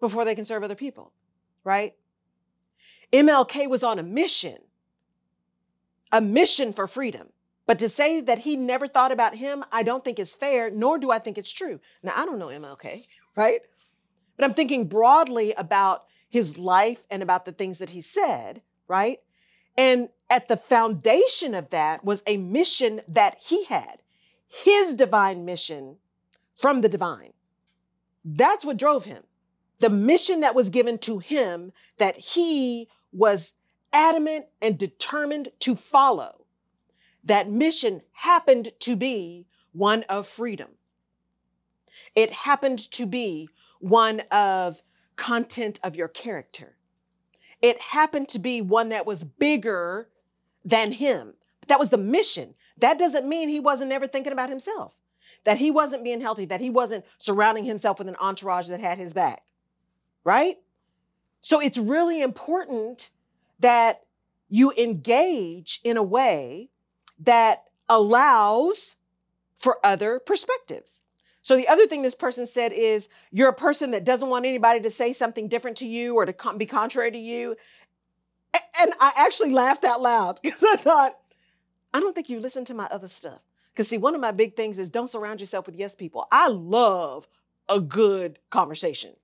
before 0.00 0.24
they 0.24 0.34
can 0.34 0.44
serve 0.44 0.62
other 0.62 0.74
people, 0.74 1.12
right? 1.64 1.94
MLK 3.12 3.68
was 3.68 3.82
on 3.82 3.98
a 3.98 4.02
mission, 4.02 4.58
a 6.12 6.20
mission 6.20 6.72
for 6.72 6.86
freedom. 6.86 7.28
But 7.66 7.78
to 7.80 7.88
say 7.88 8.20
that 8.22 8.40
he 8.40 8.56
never 8.56 8.86
thought 8.88 9.12
about 9.12 9.34
him, 9.34 9.62
I 9.70 9.82
don't 9.82 10.02
think 10.02 10.18
is 10.18 10.34
fair, 10.34 10.70
nor 10.70 10.98
do 10.98 11.10
I 11.10 11.18
think 11.18 11.36
it's 11.36 11.52
true. 11.52 11.80
Now, 12.02 12.14
I 12.16 12.24
don't 12.24 12.38
know 12.38 12.46
MLK, 12.46 13.06
right? 13.36 13.60
But 14.36 14.44
I'm 14.44 14.54
thinking 14.54 14.86
broadly 14.86 15.52
about 15.52 16.04
his 16.28 16.58
life 16.58 17.04
and 17.10 17.22
about 17.22 17.44
the 17.44 17.52
things 17.52 17.78
that 17.78 17.90
he 17.90 18.00
said, 18.00 18.62
right? 18.86 19.18
And 19.76 20.08
at 20.30 20.48
the 20.48 20.56
foundation 20.56 21.54
of 21.54 21.70
that 21.70 22.04
was 22.04 22.22
a 22.26 22.36
mission 22.36 23.00
that 23.08 23.36
he 23.40 23.64
had, 23.64 24.02
his 24.48 24.94
divine 24.94 25.44
mission 25.44 25.96
from 26.56 26.80
the 26.80 26.88
divine. 26.88 27.32
That's 28.24 28.64
what 28.64 28.76
drove 28.76 29.04
him. 29.04 29.22
The 29.80 29.90
mission 29.90 30.40
that 30.40 30.54
was 30.54 30.70
given 30.70 30.98
to 30.98 31.18
him 31.18 31.72
that 31.98 32.16
he 32.16 32.88
was 33.12 33.56
adamant 33.92 34.46
and 34.60 34.78
determined 34.78 35.48
to 35.60 35.76
follow. 35.76 36.44
That 37.24 37.50
mission 37.50 38.02
happened 38.12 38.72
to 38.80 38.96
be 38.96 39.46
one 39.72 40.04
of 40.04 40.26
freedom. 40.26 40.68
It 42.14 42.30
happened 42.30 42.78
to 42.92 43.06
be 43.06 43.48
one 43.80 44.20
of 44.30 44.82
content 45.16 45.78
of 45.82 45.94
your 45.94 46.08
character. 46.08 46.76
It 47.60 47.80
happened 47.80 48.28
to 48.28 48.38
be 48.38 48.60
one 48.60 48.90
that 48.90 49.06
was 49.06 49.24
bigger 49.24 50.08
than 50.64 50.92
him. 50.92 51.34
That 51.66 51.78
was 51.78 51.90
the 51.90 51.98
mission. 51.98 52.54
That 52.78 52.98
doesn't 52.98 53.28
mean 53.28 53.48
he 53.48 53.60
wasn't 53.60 53.92
ever 53.92 54.06
thinking 54.06 54.32
about 54.32 54.48
himself, 54.48 54.94
that 55.44 55.58
he 55.58 55.70
wasn't 55.70 56.04
being 56.04 56.20
healthy, 56.20 56.44
that 56.46 56.60
he 56.60 56.70
wasn't 56.70 57.04
surrounding 57.18 57.64
himself 57.64 57.98
with 57.98 58.08
an 58.08 58.16
entourage 58.20 58.68
that 58.68 58.80
had 58.80 58.98
his 58.98 59.12
back, 59.12 59.42
right? 60.24 60.58
So 61.40 61.60
it's 61.60 61.78
really 61.78 62.22
important 62.22 63.10
that 63.60 64.02
you 64.48 64.72
engage 64.72 65.80
in 65.84 65.96
a 65.96 66.02
way 66.02 66.70
that 67.18 67.64
allows 67.88 68.96
for 69.58 69.84
other 69.84 70.18
perspectives. 70.18 71.00
So 71.42 71.56
the 71.56 71.68
other 71.68 71.86
thing 71.86 72.02
this 72.02 72.14
person 72.14 72.46
said 72.46 72.72
is 72.72 73.08
you're 73.30 73.48
a 73.48 73.54
person 73.54 73.92
that 73.92 74.04
doesn't 74.04 74.28
want 74.28 74.44
anybody 74.44 74.80
to 74.80 74.90
say 74.90 75.12
something 75.12 75.48
different 75.48 75.78
to 75.78 75.86
you 75.86 76.14
or 76.14 76.26
to 76.26 76.34
be 76.56 76.66
contrary 76.66 77.10
to 77.10 77.18
you. 77.18 77.56
And 78.80 78.92
I 79.00 79.12
actually 79.16 79.52
laughed 79.52 79.84
out 79.84 80.02
loud 80.02 80.40
because 80.42 80.62
I 80.62 80.76
thought, 80.76 81.16
I 81.94 82.00
don't 82.00 82.14
think 82.14 82.28
you 82.28 82.40
listen 82.40 82.64
to 82.66 82.74
my 82.74 82.86
other 82.86 83.08
stuff. 83.08 83.40
Because 83.72 83.88
see, 83.88 83.98
one 83.98 84.14
of 84.14 84.20
my 84.20 84.32
big 84.32 84.56
things 84.56 84.78
is 84.78 84.90
don't 84.90 85.08
surround 85.08 85.40
yourself 85.40 85.66
with 85.66 85.76
yes 85.76 85.94
people. 85.94 86.26
I 86.30 86.48
love 86.48 87.26
a 87.68 87.80
good 87.80 88.38
conversation. 88.50 89.14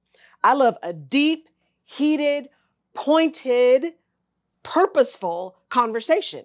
I 0.43 0.55
love 0.55 0.77
a 0.83 0.93
deep, 0.93 1.49
heated, 1.85 2.49
pointed, 2.95 3.95
purposeful 4.65 5.57
conversation. 5.69 6.45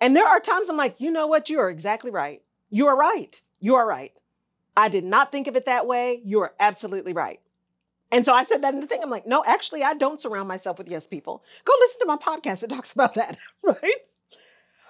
And 0.00 0.14
there 0.14 0.26
are 0.26 0.40
times 0.40 0.68
I'm 0.68 0.76
like, 0.76 1.00
you 1.00 1.10
know 1.10 1.26
what? 1.26 1.48
You 1.48 1.60
are 1.60 1.70
exactly 1.70 2.10
right. 2.10 2.42
You 2.68 2.86
are 2.88 2.96
right. 2.96 3.40
You 3.60 3.76
are 3.76 3.86
right. 3.86 4.12
I 4.76 4.88
did 4.88 5.04
not 5.04 5.32
think 5.32 5.46
of 5.46 5.56
it 5.56 5.64
that 5.64 5.86
way. 5.86 6.20
You 6.24 6.40
are 6.40 6.54
absolutely 6.60 7.12
right. 7.14 7.40
And 8.12 8.24
so 8.24 8.34
I 8.34 8.44
said 8.44 8.62
that 8.62 8.74
in 8.74 8.80
the 8.80 8.86
thing. 8.86 9.00
I'm 9.02 9.10
like, 9.10 9.26
no, 9.26 9.44
actually, 9.46 9.82
I 9.82 9.94
don't 9.94 10.20
surround 10.20 10.48
myself 10.48 10.78
with 10.78 10.88
yes 10.88 11.06
people. 11.06 11.44
Go 11.64 11.72
listen 11.80 12.00
to 12.00 12.06
my 12.06 12.16
podcast. 12.16 12.62
It 12.62 12.70
talks 12.70 12.92
about 12.92 13.14
that, 13.14 13.38
right? 13.62 13.98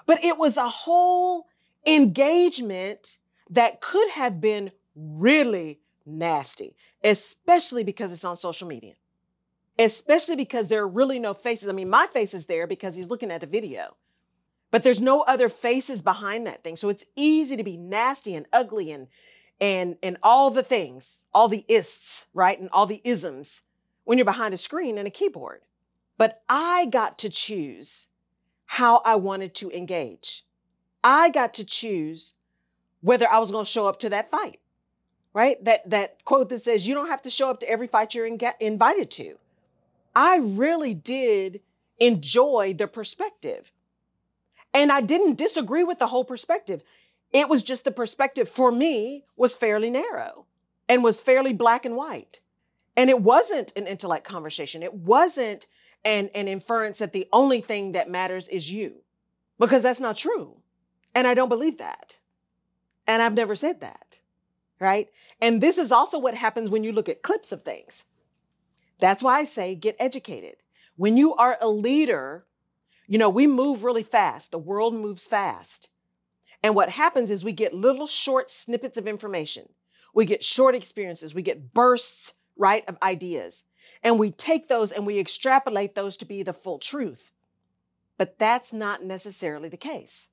But 0.06 0.24
it 0.24 0.38
was 0.38 0.56
a 0.56 0.68
whole 0.68 1.46
engagement 1.86 3.18
that 3.50 3.80
could 3.80 4.08
have 4.10 4.40
been 4.40 4.70
really 4.94 5.80
nasty, 6.06 6.76
especially 7.04 7.84
because 7.84 8.12
it's 8.12 8.24
on 8.24 8.36
social 8.36 8.68
media, 8.68 8.94
especially 9.84 10.36
because 10.36 10.68
there 10.68 10.82
are 10.82 10.88
really 10.88 11.18
no 11.18 11.32
faces. 11.32 11.68
I 11.68 11.72
mean, 11.72 11.88
my 11.88 12.06
face 12.06 12.34
is 12.34 12.46
there 12.46 12.66
because 12.66 12.96
he's 12.96 13.08
looking 13.08 13.30
at 13.30 13.42
a 13.42 13.46
video, 13.46 13.96
but 14.70 14.82
there's 14.82 15.00
no 15.00 15.22
other 15.22 15.48
faces 15.48 16.02
behind 16.02 16.46
that 16.46 16.62
thing. 16.62 16.76
So 16.76 16.88
it's 16.90 17.06
easy 17.16 17.56
to 17.56 17.64
be 17.64 17.76
nasty 17.76 18.34
and 18.34 18.46
ugly 18.52 18.92
and 18.92 19.08
and 19.60 19.96
and 20.02 20.18
all 20.22 20.50
the 20.50 20.62
things, 20.62 21.20
all 21.32 21.48
the 21.48 21.64
ists, 21.66 22.26
right? 22.34 22.60
And 22.60 22.68
all 22.72 22.86
the 22.86 23.00
isms 23.04 23.62
when 24.04 24.18
you're 24.18 24.24
behind 24.24 24.52
a 24.52 24.58
screen 24.58 24.98
and 24.98 25.08
a 25.08 25.10
keyboard. 25.10 25.62
But 26.18 26.42
I 26.48 26.86
got 26.86 27.18
to 27.20 27.30
choose 27.30 28.08
how 28.66 29.00
I 29.04 29.16
wanted 29.16 29.54
to 29.56 29.70
engage. 29.70 30.44
I 31.02 31.30
got 31.30 31.54
to 31.54 31.64
choose 31.64 32.34
whether 33.00 33.26
I 33.30 33.38
was 33.38 33.50
going 33.50 33.64
to 33.64 33.70
show 33.70 33.86
up 33.86 33.98
to 34.00 34.10
that 34.10 34.30
fight. 34.30 34.60
Right? 35.32 35.62
That 35.64 35.88
that 35.88 36.24
quote 36.24 36.50
that 36.50 36.58
says 36.58 36.86
you 36.86 36.94
don't 36.94 37.08
have 37.08 37.22
to 37.22 37.30
show 37.30 37.50
up 37.50 37.60
to 37.60 37.70
every 37.70 37.86
fight 37.86 38.14
you're 38.14 38.26
in, 38.26 38.38
invited 38.60 39.10
to. 39.12 39.38
I 40.14 40.38
really 40.38 40.94
did 40.94 41.60
enjoy 41.98 42.74
the 42.76 42.86
perspective. 42.86 43.70
And 44.72 44.90
I 44.92 45.00
didn't 45.00 45.38
disagree 45.38 45.84
with 45.84 45.98
the 45.98 46.08
whole 46.08 46.24
perspective. 46.24 46.82
It 47.32 47.48
was 47.48 47.62
just 47.62 47.84
the 47.84 47.90
perspective 47.90 48.48
for 48.48 48.72
me 48.72 49.24
was 49.36 49.56
fairly 49.56 49.90
narrow 49.90 50.46
and 50.88 51.04
was 51.04 51.20
fairly 51.20 51.52
black 51.52 51.84
and 51.84 51.96
white. 51.96 52.40
And 52.96 53.08
it 53.08 53.20
wasn't 53.20 53.72
an 53.76 53.86
intellect 53.86 54.24
conversation. 54.24 54.82
It 54.82 54.94
wasn't 54.94 55.66
an, 56.04 56.30
an 56.34 56.48
inference 56.48 56.98
that 56.98 57.12
the 57.12 57.28
only 57.32 57.60
thing 57.60 57.92
that 57.92 58.10
matters 58.10 58.48
is 58.48 58.72
you, 58.72 59.02
because 59.58 59.82
that's 59.82 60.00
not 60.00 60.16
true. 60.16 60.56
And 61.14 61.26
I 61.26 61.34
don't 61.34 61.48
believe 61.48 61.78
that. 61.78 62.18
And 63.06 63.22
I've 63.22 63.34
never 63.34 63.54
said 63.54 63.80
that. 63.80 64.18
Right. 64.80 65.08
And 65.40 65.60
this 65.60 65.78
is 65.78 65.92
also 65.92 66.18
what 66.18 66.34
happens 66.34 66.70
when 66.70 66.84
you 66.84 66.92
look 66.92 67.08
at 67.08 67.22
clips 67.22 67.52
of 67.52 67.62
things. 67.64 68.04
That's 69.00 69.22
why 69.22 69.38
I 69.38 69.44
say 69.44 69.74
get 69.74 69.96
educated. 69.98 70.56
When 70.96 71.16
you 71.16 71.34
are 71.34 71.56
a 71.60 71.68
leader, 71.68 72.44
you 73.06 73.18
know, 73.18 73.30
we 73.30 73.46
move 73.46 73.84
really 73.84 74.02
fast. 74.02 74.50
The 74.50 74.58
world 74.58 74.94
moves 74.94 75.26
fast. 75.26 75.90
And 76.62 76.74
what 76.74 76.90
happens 76.90 77.30
is 77.30 77.42
we 77.42 77.52
get 77.52 77.72
little 77.72 78.06
short 78.06 78.50
snippets 78.50 78.98
of 78.98 79.06
information. 79.06 79.70
We 80.14 80.26
get 80.26 80.44
short 80.44 80.74
experiences. 80.74 81.34
We 81.34 81.42
get 81.42 81.72
bursts, 81.72 82.34
right, 82.56 82.86
of 82.88 82.98
ideas. 83.02 83.64
And 84.02 84.18
we 84.18 84.30
take 84.30 84.68
those 84.68 84.92
and 84.92 85.06
we 85.06 85.18
extrapolate 85.18 85.94
those 85.94 86.16
to 86.18 86.24
be 86.24 86.42
the 86.42 86.52
full 86.52 86.78
truth. 86.78 87.30
But 88.18 88.38
that's 88.38 88.72
not 88.72 89.02
necessarily 89.02 89.68
the 89.68 89.76
case. 89.76 90.28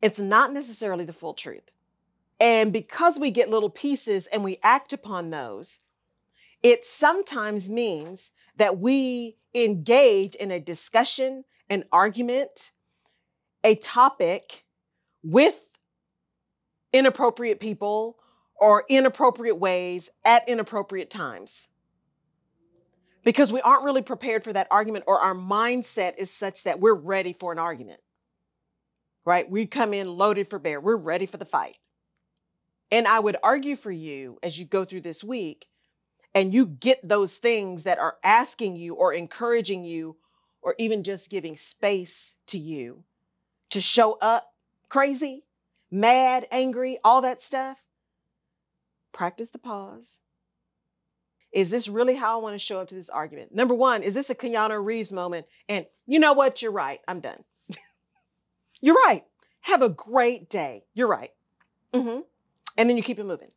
It's 0.00 0.20
not 0.20 0.52
necessarily 0.52 1.04
the 1.04 1.12
full 1.12 1.34
truth. 1.34 1.70
And 2.38 2.72
because 2.72 3.18
we 3.18 3.30
get 3.30 3.50
little 3.50 3.70
pieces 3.70 4.26
and 4.26 4.44
we 4.44 4.58
act 4.62 4.92
upon 4.92 5.30
those, 5.30 5.80
it 6.62 6.84
sometimes 6.84 7.70
means 7.70 8.32
that 8.56 8.78
we 8.78 9.36
engage 9.54 10.34
in 10.34 10.50
a 10.50 10.60
discussion, 10.60 11.44
an 11.68 11.84
argument, 11.92 12.72
a 13.64 13.74
topic 13.76 14.64
with 15.22 15.68
inappropriate 16.92 17.60
people 17.60 18.18
or 18.58 18.84
inappropriate 18.88 19.58
ways 19.58 20.10
at 20.24 20.48
inappropriate 20.48 21.10
times. 21.10 21.68
Because 23.24 23.52
we 23.52 23.60
aren't 23.60 23.82
really 23.82 24.02
prepared 24.02 24.44
for 24.44 24.52
that 24.52 24.68
argument, 24.70 25.04
or 25.08 25.20
our 25.20 25.34
mindset 25.34 26.14
is 26.16 26.30
such 26.30 26.62
that 26.62 26.78
we're 26.78 26.94
ready 26.94 27.32
for 27.38 27.50
an 27.50 27.58
argument, 27.58 28.00
right? 29.24 29.50
We 29.50 29.66
come 29.66 29.92
in 29.92 30.08
loaded 30.08 30.48
for 30.48 30.58
bear, 30.58 30.80
we're 30.80 30.96
ready 30.96 31.26
for 31.26 31.36
the 31.36 31.44
fight. 31.44 31.76
And 32.92 33.08
I 33.08 33.18
would 33.18 33.36
argue 33.42 33.74
for 33.74 33.90
you 33.90 34.38
as 34.44 34.58
you 34.58 34.64
go 34.64 34.84
through 34.84 35.00
this 35.00 35.24
week 35.24 35.66
and 36.36 36.52
you 36.52 36.66
get 36.66 37.00
those 37.02 37.38
things 37.38 37.84
that 37.84 37.98
are 37.98 38.18
asking 38.22 38.76
you 38.76 38.94
or 38.94 39.14
encouraging 39.14 39.84
you 39.84 40.16
or 40.60 40.74
even 40.76 41.02
just 41.02 41.30
giving 41.30 41.56
space 41.56 42.34
to 42.46 42.58
you 42.58 43.04
to 43.70 43.80
show 43.80 44.18
up 44.20 44.52
crazy 44.90 45.44
mad, 45.90 46.46
angry, 46.50 46.98
all 47.02 47.22
that 47.22 47.40
stuff, 47.40 47.82
practice 49.12 49.48
the 49.48 49.58
pause. 49.58 50.20
Is 51.52 51.70
this 51.70 51.88
really 51.88 52.16
how 52.16 52.38
I 52.38 52.42
want 52.42 52.54
to 52.54 52.58
show 52.58 52.80
up 52.80 52.88
to 52.88 52.94
this 52.94 53.08
argument? 53.08 53.54
Number 53.54 53.72
one, 53.72 54.02
is 54.02 54.12
this 54.12 54.28
a 54.28 54.34
Keanu 54.34 54.84
Reeves 54.84 55.12
moment? 55.12 55.46
And 55.70 55.86
you 56.06 56.18
know 56.18 56.34
what? 56.34 56.60
You're 56.60 56.70
right. 56.70 57.00
I'm 57.08 57.20
done. 57.20 57.44
You're 58.82 59.00
right. 59.06 59.24
Have 59.62 59.80
a 59.80 59.88
great 59.88 60.50
day. 60.50 60.84
You're 60.92 61.08
right. 61.08 61.30
Mm-hmm. 61.94 62.20
And 62.76 62.90
then 62.90 62.98
you 62.98 63.02
keep 63.02 63.18
it 63.18 63.24
moving. 63.24 63.52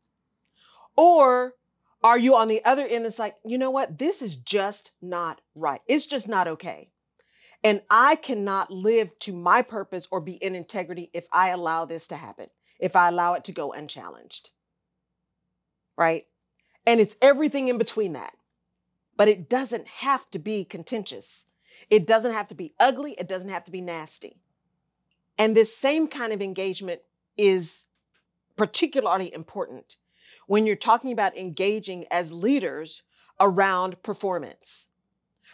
Or 0.95 1.55
are 2.03 2.17
you 2.17 2.35
on 2.35 2.47
the 2.47 2.63
other 2.63 2.85
end 2.85 3.05
It's 3.05 3.19
like, 3.19 3.35
you 3.45 3.57
know 3.57 3.71
what? 3.71 3.97
This 3.97 4.21
is 4.21 4.35
just 4.35 4.93
not 5.01 5.41
right. 5.55 5.81
It's 5.87 6.05
just 6.05 6.27
not 6.27 6.47
okay. 6.47 6.89
And 7.63 7.81
I 7.89 8.15
cannot 8.15 8.71
live 8.71 9.17
to 9.19 9.33
my 9.33 9.61
purpose 9.61 10.07
or 10.09 10.21
be 10.21 10.33
in 10.33 10.55
integrity 10.55 11.09
if 11.13 11.27
I 11.31 11.49
allow 11.49 11.85
this 11.85 12.07
to 12.07 12.15
happen, 12.15 12.47
if 12.79 12.95
I 12.95 13.09
allow 13.09 13.33
it 13.33 13.43
to 13.45 13.51
go 13.51 13.73
unchallenged. 13.73 14.51
Right? 15.97 16.25
And 16.87 17.01
it's 17.01 17.17
everything 17.21 17.67
in 17.67 17.77
between 17.77 18.13
that. 18.13 18.33
But 19.17 19.27
it 19.27 19.49
doesn't 19.49 19.87
have 19.87 20.29
to 20.31 20.39
be 20.39 20.63
contentious. 20.63 21.47
It 21.89 22.07
doesn't 22.07 22.31
have 22.31 22.47
to 22.47 22.55
be 22.55 22.73
ugly. 22.79 23.11
It 23.17 23.27
doesn't 23.27 23.49
have 23.49 23.65
to 23.65 23.71
be 23.71 23.81
nasty. 23.81 24.39
And 25.37 25.55
this 25.55 25.75
same 25.75 26.07
kind 26.07 26.31
of 26.31 26.41
engagement 26.41 27.01
is 27.37 27.85
particularly 28.55 29.33
important 29.33 29.97
when 30.49 30.65
you're 30.65 30.75
talking 30.75 31.11
about 31.11 31.37
engaging 31.37 32.07
as 32.09 32.33
leaders 32.33 33.03
around 33.39 34.01
performance 34.01 34.87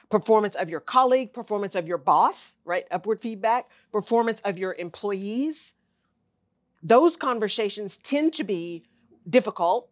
performance 0.10 0.56
of 0.56 0.70
your 0.70 0.80
colleague, 0.80 1.34
performance 1.34 1.76
of 1.76 1.86
your 1.86 1.98
boss, 1.98 2.56
right? 2.64 2.86
Upward 2.92 3.22
feedback, 3.22 3.70
performance 3.92 4.40
of 4.42 4.58
your 4.58 4.74
employees. 4.76 5.74
Those 6.82 7.18
conversations 7.18 7.98
tend 7.98 8.32
to 8.34 8.46
be 8.46 8.86
difficult 9.30 9.90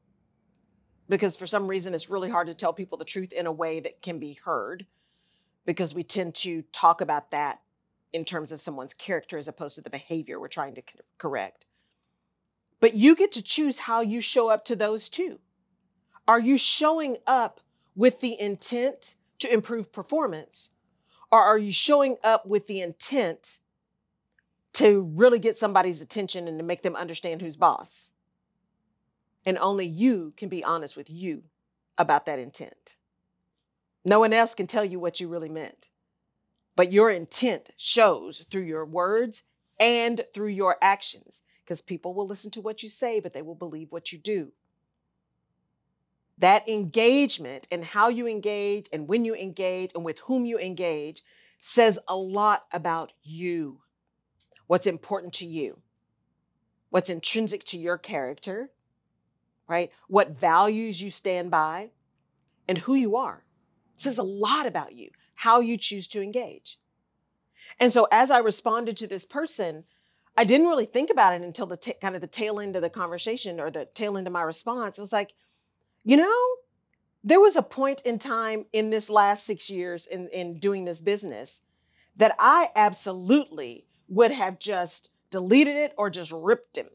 because 1.09 1.35
for 1.35 1.47
some 1.47 1.67
reason 1.67 1.93
it's 1.93 2.09
really 2.09 2.29
hard 2.29 2.47
to 2.47 2.53
tell 2.53 2.71
people 2.71 2.97
the 2.97 3.03
truth 3.03 3.33
in 3.33 3.45
a 3.45 3.51
way 3.51 3.81
that 3.81 4.01
can 4.01 4.19
be 4.19 4.39
heard 4.45 4.85
because 5.65 5.93
we 5.93 6.03
tend 6.03 6.35
to 6.35 6.61
talk 6.71 7.01
about 7.01 7.31
that 7.31 7.59
in 8.13 8.23
terms 8.23 8.53
of 8.53 8.61
someone's 8.61 8.93
character 8.93 9.37
as 9.37 9.49
opposed 9.49 9.75
to 9.75 9.81
the 9.81 9.89
behavior 9.89 10.39
we're 10.39 10.47
trying 10.47 10.75
to 10.75 10.83
correct. 11.17 11.65
But 12.83 12.95
you 12.95 13.15
get 13.15 13.31
to 13.31 13.41
choose 13.41 13.79
how 13.79 14.01
you 14.01 14.19
show 14.19 14.49
up 14.49 14.65
to 14.65 14.75
those 14.75 15.07
too. 15.07 15.39
Are 16.27 16.37
you 16.37 16.57
showing 16.57 17.15
up 17.25 17.61
with 17.95 18.19
the 18.19 18.37
intent 18.37 19.15
to 19.39 19.49
improve 19.49 19.93
performance? 19.93 20.71
Or 21.31 21.41
are 21.41 21.57
you 21.57 21.71
showing 21.71 22.17
up 22.25 22.45
with 22.45 22.67
the 22.67 22.81
intent 22.81 23.59
to 24.73 25.09
really 25.15 25.39
get 25.39 25.57
somebody's 25.57 26.01
attention 26.01 26.45
and 26.45 26.59
to 26.59 26.65
make 26.65 26.81
them 26.81 26.97
understand 26.97 27.41
who's 27.41 27.55
boss? 27.55 28.11
And 29.45 29.57
only 29.59 29.85
you 29.85 30.33
can 30.35 30.49
be 30.49 30.61
honest 30.61 30.97
with 30.97 31.09
you 31.09 31.43
about 31.97 32.25
that 32.25 32.37
intent. 32.37 32.97
No 34.03 34.19
one 34.19 34.33
else 34.33 34.55
can 34.55 34.67
tell 34.67 34.83
you 34.83 34.99
what 34.99 35.21
you 35.21 35.29
really 35.29 35.47
meant. 35.47 35.87
But 36.75 36.91
your 36.91 37.09
intent 37.09 37.69
shows 37.77 38.43
through 38.51 38.63
your 38.63 38.83
words 38.83 39.43
and 39.79 40.25
through 40.33 40.49
your 40.49 40.75
actions 40.81 41.42
because 41.63 41.81
people 41.81 42.13
will 42.13 42.27
listen 42.27 42.51
to 42.51 42.61
what 42.61 42.83
you 42.83 42.89
say, 42.89 43.19
but 43.19 43.33
they 43.33 43.41
will 43.41 43.55
believe 43.55 43.91
what 43.91 44.11
you 44.11 44.17
do 44.17 44.51
that 46.37 46.67
engagement 46.67 47.67
and 47.71 47.85
how 47.85 48.09
you 48.09 48.27
engage 48.27 48.87
and 48.91 49.07
when 49.07 49.23
you 49.23 49.35
engage 49.35 49.91
and 49.93 50.03
with 50.03 50.19
whom 50.19 50.45
you 50.45 50.57
engage 50.57 51.21
says 51.59 51.99
a 52.07 52.15
lot 52.15 52.65
about 52.71 53.13
you, 53.21 53.79
what's 54.67 54.87
important 54.87 55.33
to 55.33 55.45
you, 55.45 55.79
what's 56.89 57.09
intrinsic 57.09 57.63
to 57.63 57.77
your 57.77 57.97
character, 57.97 58.71
right? 59.67 59.91
What 60.07 60.37
values 60.37 61.01
you 61.01 61.11
stand 61.11 61.51
by, 61.51 61.91
and 62.67 62.79
who 62.79 62.95
you 62.95 63.15
are. 63.15 63.43
It 63.95 64.01
says 64.01 64.17
a 64.17 64.23
lot 64.23 64.65
about 64.65 64.93
you, 64.93 65.09
how 65.35 65.59
you 65.59 65.77
choose 65.77 66.07
to 66.09 66.21
engage. 66.21 66.79
And 67.79 67.93
so 67.93 68.07
as 68.11 68.31
I 68.31 68.39
responded 68.39 68.97
to 68.97 69.07
this 69.07 69.25
person, 69.25 69.85
I 70.35 70.43
didn't 70.45 70.67
really 70.67 70.85
think 70.85 71.09
about 71.09 71.33
it 71.33 71.41
until 71.41 71.67
the 71.67 71.77
t- 71.77 71.93
kind 72.01 72.15
of 72.15 72.21
the 72.21 72.27
tail 72.27 72.59
end 72.59 72.75
of 72.75 72.81
the 72.81 72.89
conversation 72.89 73.59
or 73.59 73.69
the 73.69 73.85
tail 73.85 74.17
end 74.17 74.27
of 74.27 74.33
my 74.33 74.41
response. 74.41 74.97
It 74.97 75.01
was 75.01 75.13
like, 75.13 75.33
you 76.03 76.17
know, 76.17 76.45
there 77.23 77.39
was 77.39 77.55
a 77.55 77.61
point 77.61 78.01
in 78.01 78.19
time 78.19 78.65
in 78.73 78.89
this 78.89 79.09
last 79.09 79.45
six 79.45 79.69
years 79.69 80.07
in, 80.07 80.27
in 80.29 80.57
doing 80.59 80.85
this 80.85 81.01
business 81.01 81.61
that 82.17 82.35
I 82.39 82.69
absolutely 82.75 83.85
would 84.07 84.31
have 84.31 84.59
just 84.59 85.09
deleted 85.29 85.75
it 85.77 85.93
or 85.97 86.09
just 86.09 86.31
ripped 86.31 86.77
him 86.77 86.89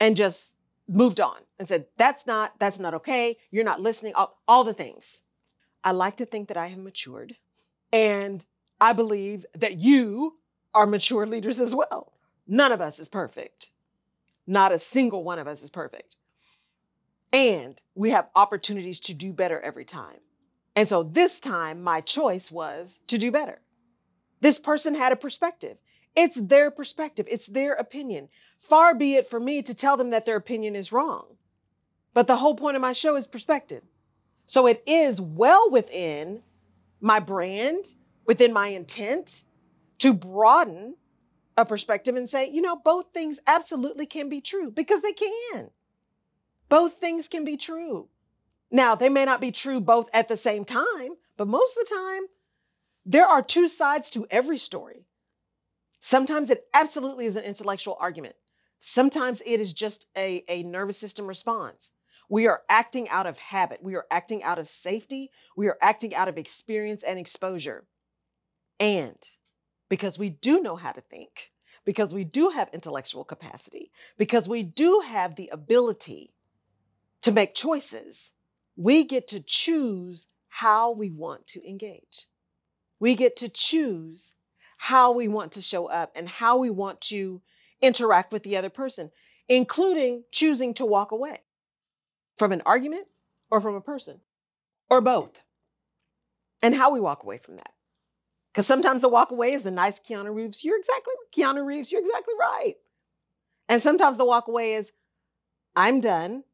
and 0.00 0.16
just 0.16 0.54
moved 0.88 1.20
on 1.20 1.38
and 1.58 1.68
said, 1.68 1.86
that's 1.96 2.26
not, 2.26 2.58
that's 2.58 2.80
not 2.80 2.94
okay. 2.94 3.36
You're 3.50 3.64
not 3.64 3.80
listening, 3.80 4.14
all, 4.14 4.38
all 4.48 4.64
the 4.64 4.72
things. 4.72 5.22
I 5.84 5.90
like 5.90 6.16
to 6.16 6.24
think 6.24 6.48
that 6.48 6.56
I 6.56 6.68
have 6.68 6.78
matured. 6.78 7.36
And 7.92 8.44
I 8.80 8.92
believe 8.92 9.44
that 9.54 9.76
you 9.76 10.38
are 10.74 10.86
mature 10.86 11.26
leaders 11.26 11.60
as 11.60 11.74
well. 11.74 12.12
None 12.48 12.72
of 12.72 12.80
us 12.80 12.98
is 12.98 13.08
perfect. 13.08 13.70
Not 14.46 14.72
a 14.72 14.78
single 14.78 15.22
one 15.22 15.38
of 15.38 15.46
us 15.46 15.62
is 15.62 15.68
perfect. 15.68 16.16
And 17.32 17.80
we 17.94 18.10
have 18.10 18.30
opportunities 18.34 18.98
to 19.00 19.14
do 19.14 19.34
better 19.34 19.60
every 19.60 19.84
time. 19.84 20.20
And 20.74 20.88
so 20.88 21.02
this 21.02 21.38
time, 21.38 21.82
my 21.82 22.00
choice 22.00 22.50
was 22.50 23.00
to 23.08 23.18
do 23.18 23.30
better. 23.30 23.60
This 24.40 24.58
person 24.58 24.94
had 24.94 25.12
a 25.12 25.16
perspective. 25.16 25.76
It's 26.16 26.40
their 26.40 26.70
perspective, 26.70 27.26
it's 27.28 27.46
their 27.46 27.74
opinion. 27.74 28.28
Far 28.58 28.94
be 28.94 29.14
it 29.14 29.28
for 29.28 29.38
me 29.38 29.62
to 29.62 29.74
tell 29.74 29.96
them 29.96 30.10
that 30.10 30.24
their 30.24 30.36
opinion 30.36 30.74
is 30.74 30.90
wrong. 30.90 31.36
But 32.14 32.26
the 32.26 32.36
whole 32.36 32.54
point 32.54 32.76
of 32.76 32.82
my 32.82 32.92
show 32.92 33.14
is 33.16 33.26
perspective. 33.26 33.82
So 34.46 34.66
it 34.66 34.82
is 34.86 35.20
well 35.20 35.70
within 35.70 36.42
my 37.00 37.20
brand, 37.20 37.84
within 38.26 38.52
my 38.52 38.68
intent 38.68 39.42
to 39.98 40.12
broaden 40.12 40.96
a 41.58 41.64
perspective 41.64 42.14
and 42.14 42.30
say, 42.30 42.48
you 42.48 42.62
know, 42.62 42.76
both 42.76 43.12
things 43.12 43.40
absolutely 43.46 44.06
can 44.06 44.28
be 44.28 44.40
true 44.40 44.70
because 44.70 45.02
they 45.02 45.12
can. 45.12 45.70
Both 46.68 46.94
things 46.94 47.26
can 47.26 47.44
be 47.44 47.56
true. 47.56 48.08
Now, 48.70 48.94
they 48.94 49.08
may 49.08 49.24
not 49.24 49.40
be 49.40 49.50
true 49.50 49.80
both 49.80 50.08
at 50.14 50.28
the 50.28 50.36
same 50.36 50.64
time, 50.64 51.16
but 51.36 51.48
most 51.48 51.76
of 51.76 51.88
the 51.88 51.94
time, 51.94 52.22
there 53.04 53.26
are 53.26 53.42
two 53.42 53.68
sides 53.68 54.08
to 54.10 54.26
every 54.30 54.56
story. 54.56 55.04
Sometimes 55.98 56.48
it 56.48 56.66
absolutely 56.72 57.26
is 57.26 57.34
an 57.34 57.44
intellectual 57.44 57.96
argument. 57.98 58.36
Sometimes 58.78 59.42
it 59.44 59.58
is 59.58 59.72
just 59.72 60.06
a, 60.16 60.44
a 60.48 60.62
nervous 60.62 60.98
system 60.98 61.26
response. 61.26 61.90
We 62.28 62.46
are 62.46 62.62
acting 62.68 63.08
out 63.08 63.26
of 63.26 63.38
habit. 63.38 63.82
We 63.82 63.96
are 63.96 64.06
acting 64.12 64.44
out 64.44 64.60
of 64.60 64.68
safety. 64.68 65.32
We 65.56 65.66
are 65.66 65.78
acting 65.82 66.14
out 66.14 66.28
of 66.28 66.38
experience 66.38 67.02
and 67.02 67.18
exposure. 67.18 67.86
And 68.78 69.16
because 69.88 70.18
we 70.18 70.30
do 70.30 70.60
know 70.60 70.76
how 70.76 70.92
to 70.92 71.00
think, 71.00 71.50
because 71.84 72.14
we 72.14 72.24
do 72.24 72.50
have 72.50 72.68
intellectual 72.72 73.24
capacity, 73.24 73.90
because 74.16 74.48
we 74.48 74.62
do 74.62 75.02
have 75.06 75.36
the 75.36 75.48
ability 75.48 76.32
to 77.22 77.32
make 77.32 77.54
choices, 77.54 78.32
we 78.76 79.04
get 79.04 79.28
to 79.28 79.40
choose 79.40 80.26
how 80.48 80.90
we 80.90 81.10
want 81.10 81.46
to 81.46 81.68
engage. 81.68 82.26
We 83.00 83.14
get 83.14 83.36
to 83.36 83.48
choose 83.48 84.34
how 84.76 85.12
we 85.12 85.28
want 85.28 85.52
to 85.52 85.62
show 85.62 85.86
up 85.86 86.12
and 86.14 86.28
how 86.28 86.56
we 86.58 86.70
want 86.70 87.00
to 87.02 87.42
interact 87.80 88.32
with 88.32 88.42
the 88.42 88.56
other 88.56 88.70
person, 88.70 89.10
including 89.48 90.24
choosing 90.30 90.74
to 90.74 90.86
walk 90.86 91.10
away 91.10 91.40
from 92.36 92.52
an 92.52 92.62
argument 92.64 93.06
or 93.50 93.60
from 93.60 93.74
a 93.74 93.80
person 93.80 94.20
or 94.90 95.00
both, 95.00 95.42
and 96.62 96.74
how 96.74 96.92
we 96.92 97.00
walk 97.00 97.22
away 97.22 97.38
from 97.38 97.56
that. 97.56 97.72
Because 98.52 98.66
sometimes 98.66 99.02
the 99.02 99.08
walk 99.08 99.30
away 99.30 99.52
is 99.52 99.62
the 99.62 99.70
nice 99.70 100.00
Keanu 100.00 100.34
Reeves, 100.34 100.64
you're 100.64 100.78
exactly 100.78 101.14
Keanu 101.36 101.64
Reeves, 101.64 101.92
you're 101.92 102.00
exactly 102.00 102.34
right. 102.38 102.74
And 103.68 103.80
sometimes 103.80 104.16
the 104.16 104.24
walk 104.24 104.48
away 104.48 104.74
is, 104.74 104.92
I'm 105.76 106.00
done. 106.00 106.44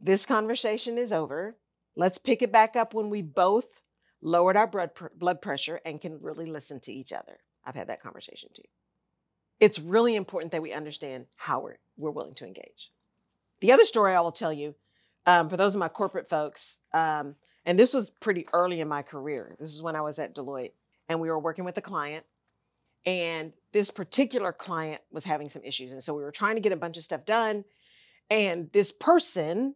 This 0.00 0.26
conversation 0.26 0.98
is 0.98 1.12
over. 1.12 1.56
Let's 1.96 2.18
pick 2.18 2.42
it 2.42 2.52
back 2.52 2.76
up 2.76 2.92
when 2.92 3.08
we 3.08 3.22
both 3.22 3.80
lowered 4.20 4.56
our 4.56 4.66
blood, 4.66 4.94
pr- 4.94 5.06
blood 5.16 5.40
pressure 5.40 5.80
and 5.84 6.00
can 6.00 6.20
really 6.20 6.46
listen 6.46 6.80
to 6.80 6.92
each 6.92 7.12
other. 7.12 7.38
I've 7.64 7.76
had 7.76 7.88
that 7.88 8.02
conversation 8.02 8.50
too. 8.52 8.62
It's 9.60 9.78
really 9.78 10.16
important 10.16 10.52
that 10.52 10.62
we 10.62 10.72
understand 10.72 11.26
how 11.36 11.60
we're, 11.60 11.78
we're 11.96 12.10
willing 12.10 12.34
to 12.34 12.46
engage. 12.46 12.90
The 13.60 13.72
other 13.72 13.84
story 13.84 14.14
I 14.14 14.20
will 14.20 14.32
tell 14.32 14.52
you, 14.52 14.74
um, 15.26 15.48
for 15.48 15.56
those 15.56 15.74
of 15.74 15.78
my 15.78 15.88
corporate 15.88 16.28
folks, 16.28 16.80
um, 16.92 17.36
and 17.64 17.78
this 17.78 17.94
was 17.94 18.10
pretty 18.10 18.46
early 18.52 18.80
in 18.80 18.88
my 18.88 19.02
career. 19.02 19.56
This 19.58 19.72
is 19.72 19.80
when 19.80 19.96
I 19.96 20.02
was 20.02 20.18
at 20.18 20.34
Deloitte, 20.34 20.72
and 21.08 21.20
we 21.20 21.28
were 21.28 21.38
working 21.38 21.64
with 21.64 21.76
a 21.78 21.82
client, 21.82 22.24
and 23.06 23.52
this 23.72 23.90
particular 23.90 24.52
client 24.52 25.00
was 25.10 25.24
having 25.24 25.48
some 25.48 25.62
issues, 25.64 25.92
and 25.92 26.02
so 26.02 26.14
we 26.14 26.22
were 26.22 26.32
trying 26.32 26.56
to 26.56 26.60
get 26.60 26.72
a 26.72 26.76
bunch 26.76 26.96
of 26.96 27.02
stuff 27.02 27.24
done, 27.24 27.64
and 28.30 28.70
this 28.72 28.92
person 28.92 29.74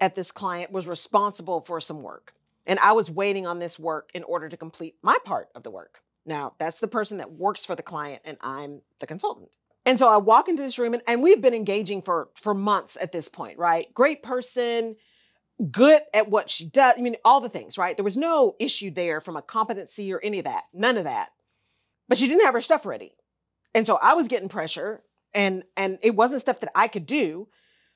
at 0.00 0.14
this 0.14 0.30
client 0.30 0.72
was 0.72 0.86
responsible 0.88 1.60
for 1.60 1.80
some 1.80 2.02
work. 2.02 2.34
And 2.66 2.78
I 2.80 2.92
was 2.92 3.10
waiting 3.10 3.46
on 3.46 3.60
this 3.60 3.78
work 3.78 4.10
in 4.12 4.24
order 4.24 4.48
to 4.48 4.56
complete 4.56 4.96
my 5.02 5.16
part 5.24 5.48
of 5.54 5.62
the 5.62 5.70
work. 5.70 6.00
Now, 6.26 6.54
that's 6.58 6.80
the 6.80 6.88
person 6.88 7.18
that 7.18 7.32
works 7.32 7.64
for 7.64 7.76
the 7.76 7.82
client, 7.82 8.22
and 8.24 8.36
I'm 8.40 8.82
the 8.98 9.06
consultant. 9.06 9.56
And 9.84 9.98
so 10.00 10.08
I 10.08 10.16
walk 10.16 10.48
into 10.48 10.62
this 10.62 10.78
room, 10.78 10.94
and, 10.94 11.02
and 11.06 11.22
we've 11.22 11.40
been 11.40 11.54
engaging 11.54 12.02
for, 12.02 12.30
for 12.34 12.52
months 12.52 12.98
at 13.00 13.12
this 13.12 13.28
point, 13.28 13.56
right? 13.56 13.86
Great 13.94 14.24
person, 14.24 14.96
good 15.70 16.02
at 16.12 16.28
what 16.28 16.50
she 16.50 16.68
does. 16.68 16.94
I 16.98 17.00
mean, 17.00 17.16
all 17.24 17.40
the 17.40 17.48
things, 17.48 17.78
right? 17.78 17.96
There 17.96 18.04
was 18.04 18.16
no 18.16 18.56
issue 18.58 18.90
there 18.90 19.20
from 19.20 19.36
a 19.36 19.42
competency 19.42 20.12
or 20.12 20.20
any 20.22 20.38
of 20.38 20.44
that, 20.44 20.64
none 20.72 20.96
of 20.96 21.04
that. 21.04 21.30
But 22.08 22.18
she 22.18 22.28
didn't 22.28 22.44
have 22.44 22.54
her 22.54 22.60
stuff 22.60 22.86
ready. 22.86 23.12
And 23.74 23.86
so 23.86 23.98
I 24.00 24.14
was 24.14 24.28
getting 24.28 24.48
pressure, 24.48 25.02
and 25.34 25.64
and 25.76 25.98
it 26.02 26.14
wasn't 26.14 26.40
stuff 26.40 26.60
that 26.60 26.72
I 26.74 26.88
could 26.88 27.06
do. 27.06 27.48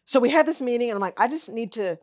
So 0.04 0.20
we 0.20 0.30
had 0.30 0.46
this 0.46 0.60
meeting, 0.60 0.90
and 0.90 0.96
I'm 0.96 1.00
like, 1.00 1.20
I 1.20 1.28
just 1.28 1.52
need 1.52 1.72
to 1.72 1.98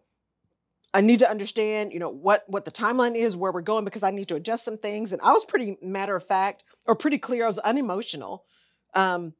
I 0.93 1.02
need 1.02 1.20
to 1.20 1.30
understand, 1.30 1.93
you 1.93 2.00
know, 2.00 2.10
what 2.10 2.43
what 2.48 2.65
the 2.65 2.72
timeline 2.72 3.15
is, 3.15 3.36
where 3.36 3.52
we're 3.52 3.62
going, 3.62 3.86
because 3.86 4.04
I 4.04 4.12
need 4.12 4.30
to 4.30 4.36
adjust 4.36 4.65
some 4.65 4.78
things. 4.78 5.12
And 5.12 5.22
I 5.22 5.32
was 5.32 5.46
pretty 5.46 5.78
matter 5.82 6.15
of 6.15 6.26
fact 6.26 6.63
or 6.86 6.96
pretty 6.96 7.17
clear. 7.17 7.43
I 7.43 7.48
was 7.48 7.60
unemotional, 7.60 8.46
um, 8.93 9.34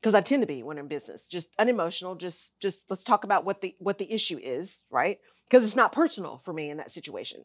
because 0.00 0.14
I 0.14 0.20
tend 0.20 0.42
to 0.42 0.46
be 0.46 0.62
when 0.62 0.78
in 0.78 0.88
business, 0.88 1.28
just 1.28 1.48
unemotional. 1.58 2.14
Just 2.14 2.58
just 2.60 2.78
let's 2.88 3.02
talk 3.02 3.24
about 3.24 3.44
what 3.44 3.60
the 3.60 3.74
what 3.78 3.98
the 3.98 4.10
issue 4.10 4.38
is, 4.42 4.84
right? 4.90 5.18
Because 5.48 5.64
it's 5.64 5.76
not 5.76 5.92
personal 5.92 6.38
for 6.38 6.52
me 6.52 6.70
in 6.70 6.76
that 6.78 6.90
situation. 6.90 7.44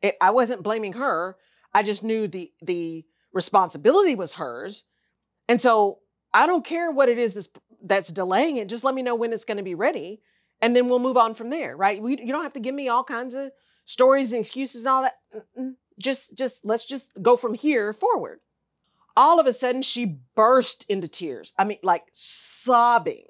It, 0.00 0.16
I 0.20 0.30
wasn't 0.30 0.62
blaming 0.62 0.94
her. 0.94 1.36
I 1.74 1.82
just 1.82 2.02
knew 2.02 2.26
the 2.28 2.52
the 2.62 3.04
responsibility 3.32 4.14
was 4.14 4.34
hers, 4.34 4.84
and 5.48 5.60
so 5.60 5.98
I 6.32 6.46
don't 6.46 6.64
care 6.64 6.90
what 6.90 7.08
it 7.08 7.18
is 7.18 7.34
that's 7.34 7.50
that's 7.82 8.12
delaying 8.12 8.56
it. 8.56 8.68
Just 8.68 8.84
let 8.84 8.94
me 8.94 9.02
know 9.02 9.14
when 9.14 9.32
it's 9.32 9.44
going 9.44 9.58
to 9.58 9.62
be 9.62 9.74
ready 9.74 10.20
and 10.60 10.74
then 10.74 10.88
we'll 10.88 10.98
move 10.98 11.16
on 11.16 11.34
from 11.34 11.50
there, 11.50 11.76
right? 11.76 12.02
We, 12.02 12.18
you 12.18 12.32
don't 12.32 12.42
have 12.42 12.54
to 12.54 12.60
give 12.60 12.74
me 12.74 12.88
all 12.88 13.04
kinds 13.04 13.34
of 13.34 13.52
stories 13.84 14.32
and 14.32 14.40
excuses 14.40 14.82
and 14.82 14.88
all 14.88 15.02
that. 15.02 15.18
Just, 15.98 16.36
just 16.36 16.64
let's 16.64 16.84
just 16.84 17.12
go 17.22 17.36
from 17.36 17.54
here 17.54 17.92
forward. 17.92 18.40
All 19.16 19.40
of 19.40 19.46
a 19.46 19.52
sudden, 19.52 19.82
she 19.82 20.18
burst 20.34 20.84
into 20.88 21.08
tears. 21.08 21.52
I 21.58 21.64
mean, 21.64 21.78
like 21.82 22.04
sobbing. 22.12 23.26